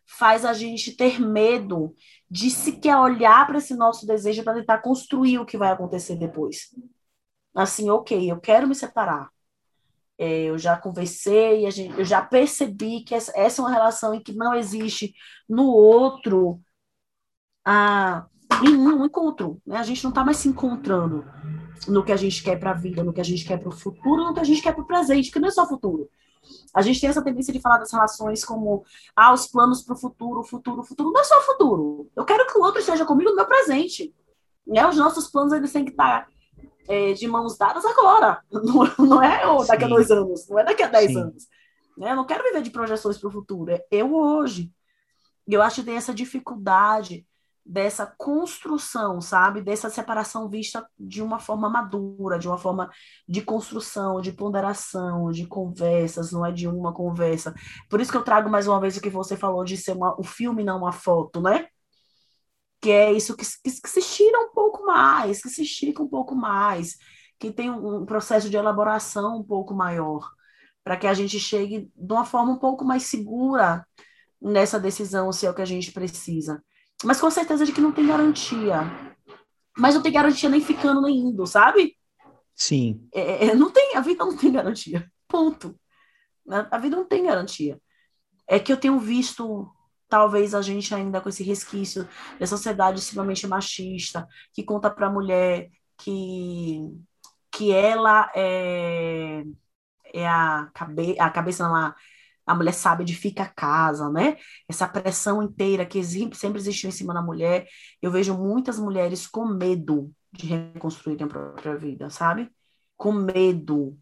[0.05, 1.95] faz a gente ter medo
[2.29, 6.75] de sequer olhar para esse nosso desejo para tentar construir o que vai acontecer depois.
[7.55, 9.31] Assim, ok, eu quero me separar.
[10.19, 14.23] É, eu já conversei, gente, eu já percebi que essa, essa é uma relação em
[14.23, 15.15] que não existe
[15.49, 16.61] no outro
[17.65, 18.27] a
[18.65, 19.61] em um encontro.
[19.67, 19.77] Né?
[19.77, 21.25] A gente não está mais se encontrando
[21.89, 23.73] no que a gente quer para a vida, no que a gente quer para o
[23.73, 26.09] futuro, no que a gente quer para o presente, que não é só futuro.
[26.75, 28.85] A gente tem essa tendência de falar das relações como
[29.15, 31.13] ah, os planos para o futuro, futuro, futuro.
[31.13, 32.11] Não é só futuro.
[32.17, 34.15] Eu quero que o outro esteja comigo no meu presente.
[34.67, 34.87] Né?
[34.87, 36.29] Os nossos planos eles têm que estar
[36.89, 38.43] é, de mãos dadas agora.
[38.51, 39.85] Não, não é daqui Sim.
[39.85, 41.21] a dois anos, não é daqui a dez Sim.
[41.21, 41.49] anos.
[41.97, 42.13] Né?
[42.13, 44.73] Eu não quero viver de projeções para o futuro, é eu hoje.
[45.47, 47.27] E eu acho que tem essa dificuldade
[47.71, 49.63] dessa construção, sabe?
[49.63, 52.91] Dessa separação vista de uma forma madura, de uma forma
[53.29, 57.55] de construção, de ponderação, de conversas, não é de uma conversa.
[57.89, 60.19] Por isso que eu trago mais uma vez o que você falou de ser uma,
[60.19, 61.69] o filme, não uma foto, né?
[62.81, 66.09] Que é isso que, que, que se estira um pouco mais, que se estica um
[66.09, 66.97] pouco mais,
[67.39, 70.29] que tem um, um processo de elaboração um pouco maior,
[70.83, 73.87] para que a gente chegue de uma forma um pouco mais segura
[74.41, 76.61] nessa decisão, se é o que a gente precisa
[77.05, 78.83] mas com certeza de que não tem garantia.
[79.77, 81.97] Mas não tem garantia nem ficando nem indo, sabe?
[82.55, 83.09] Sim.
[83.13, 85.11] É, é não tem, a vida não tem garantia.
[85.27, 85.79] Ponto.
[86.71, 87.81] A vida não tem garantia.
[88.47, 89.71] É que eu tenho visto,
[90.09, 92.07] talvez, a gente ainda com esse resquício
[92.39, 96.81] dessa sociedade extremamente machista, que conta para a mulher que,
[97.51, 99.45] que ela é,
[100.13, 101.95] é a, cabe, a cabeça, não, a
[102.55, 104.37] mulher sabe edifica a casa, né?
[104.69, 107.67] Essa pressão inteira que sempre existiu em cima da mulher.
[108.03, 112.51] Eu vejo muitas mulheres com medo de reconstruírem a própria vida, sabe?
[112.97, 113.99] Com medo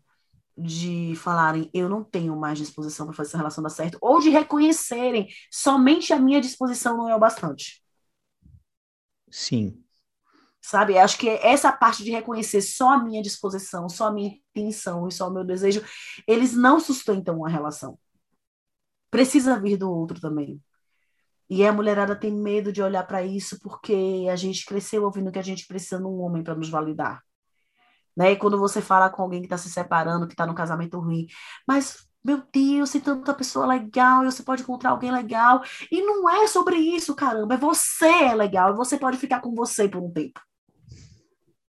[0.57, 4.29] de falarem, eu não tenho mais disposição para fazer essa relação dar certo, ou de
[4.29, 7.83] reconhecerem, somente a minha disposição não é o bastante.
[9.31, 9.83] Sim.
[10.61, 10.99] Sabe?
[10.99, 15.13] Acho que essa parte de reconhecer só a minha disposição, só a minha intenção e
[15.13, 15.83] só o meu desejo,
[16.27, 17.99] eles não sustentam uma relação
[19.11, 20.61] precisa vir do outro também.
[21.51, 25.39] E a mulherada tem medo de olhar para isso porque a gente cresceu ouvindo que
[25.39, 27.23] a gente precisa de um homem para nos validar.
[28.15, 28.33] Né?
[28.33, 31.27] E quando você fala com alguém que está se separando, que está no casamento ruim,
[31.67, 35.63] mas meu Deus, tem tanta pessoa legal, e você pode encontrar alguém legal.
[35.91, 39.55] E não é sobre isso, caramba, é você é legal, e você pode ficar com
[39.55, 40.41] você por um tempo.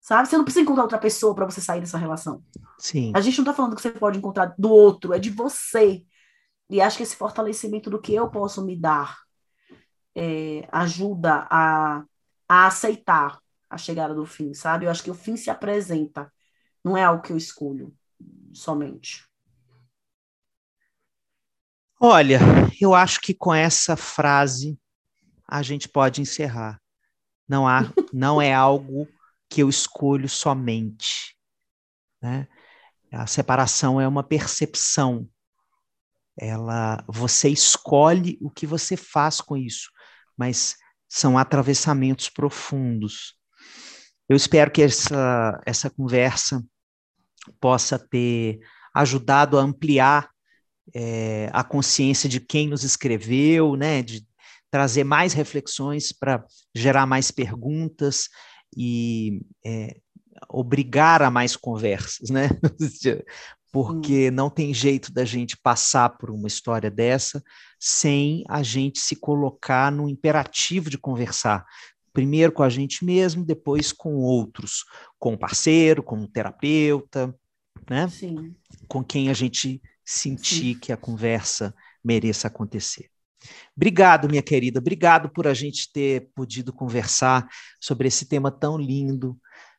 [0.01, 0.27] Sabe?
[0.27, 2.43] Você não precisa encontrar outra pessoa para você sair dessa relação.
[2.79, 3.13] Sim.
[3.15, 6.03] A gente não está falando que você pode encontrar do outro, é de você.
[6.71, 9.19] E acho que esse fortalecimento do que eu posso me dar
[10.15, 12.05] é, ajuda a,
[12.49, 13.41] a aceitar
[13.71, 14.87] a chegada do fim, sabe?
[14.87, 16.33] Eu acho que o fim se apresenta,
[16.85, 17.95] não é algo que eu escolho
[18.53, 19.27] somente.
[22.01, 22.39] Olha,
[22.81, 24.79] eu acho que com essa frase
[25.47, 26.81] a gente pode encerrar.
[27.49, 27.81] Não há,
[28.13, 29.09] não é algo
[29.49, 31.37] que eu escolho somente,
[32.21, 32.47] né?
[33.11, 35.29] A separação é uma percepção
[36.39, 39.91] ela você escolhe o que você faz com isso,
[40.37, 40.77] mas
[41.09, 43.35] são atravessamentos profundos.
[44.29, 46.63] Eu espero que essa, essa conversa
[47.61, 48.61] possa ter
[48.95, 50.31] ajudado a ampliar
[50.95, 54.27] é, a consciência de quem nos escreveu, né, de
[54.71, 58.29] trazer mais reflexões para gerar mais perguntas
[58.77, 59.97] e é,
[60.49, 62.49] obrigar a mais conversas, né?
[63.73, 64.33] porque hum.
[64.33, 67.43] não tem jeito da gente passar por uma história dessa
[67.79, 71.65] sem a gente se colocar no imperativo de conversar.
[72.13, 74.85] Primeiro com a gente mesmo, depois com outros,
[75.19, 77.35] com o parceiro, com o terapeuta,
[77.89, 78.09] né?
[78.09, 78.55] Sim.
[78.89, 80.81] Com quem a gente sentir Sim.
[80.81, 83.09] que a conversa mereça acontecer.
[83.77, 84.81] Obrigado, minha querida.
[84.81, 87.47] Obrigado por a gente ter podido conversar
[87.81, 89.39] sobre esse tema tão lindo.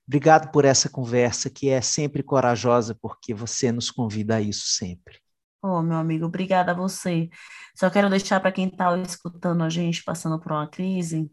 [0.09, 5.19] Obrigado por essa conversa que é sempre corajosa, porque você nos convida a isso sempre.
[5.61, 7.29] Oh, meu amigo, obrigada a você.
[7.75, 11.31] Só quero deixar para quem está escutando a gente passando por uma crise,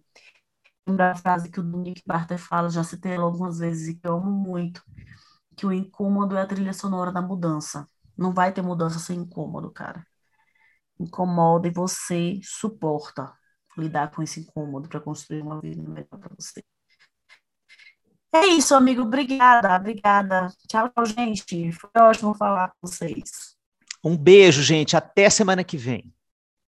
[0.86, 4.18] lembrar a frase que o Nick Barter fala, já citei algumas vezes e que eu
[4.18, 4.82] amo muito,
[5.56, 7.86] que o incômodo é a trilha sonora da mudança.
[8.14, 10.04] Não vai ter mudança sem incômodo, cara
[10.98, 13.32] incomoda e você suporta
[13.76, 16.64] lidar com esse incômodo para construir uma vida melhor para você.
[18.34, 19.02] É isso, amigo.
[19.02, 20.52] Obrigada, obrigada.
[20.68, 21.72] Tchau, gente.
[21.72, 23.56] Foi ótimo falar com vocês.
[24.04, 24.96] Um beijo, gente.
[24.96, 26.12] Até semana que vem.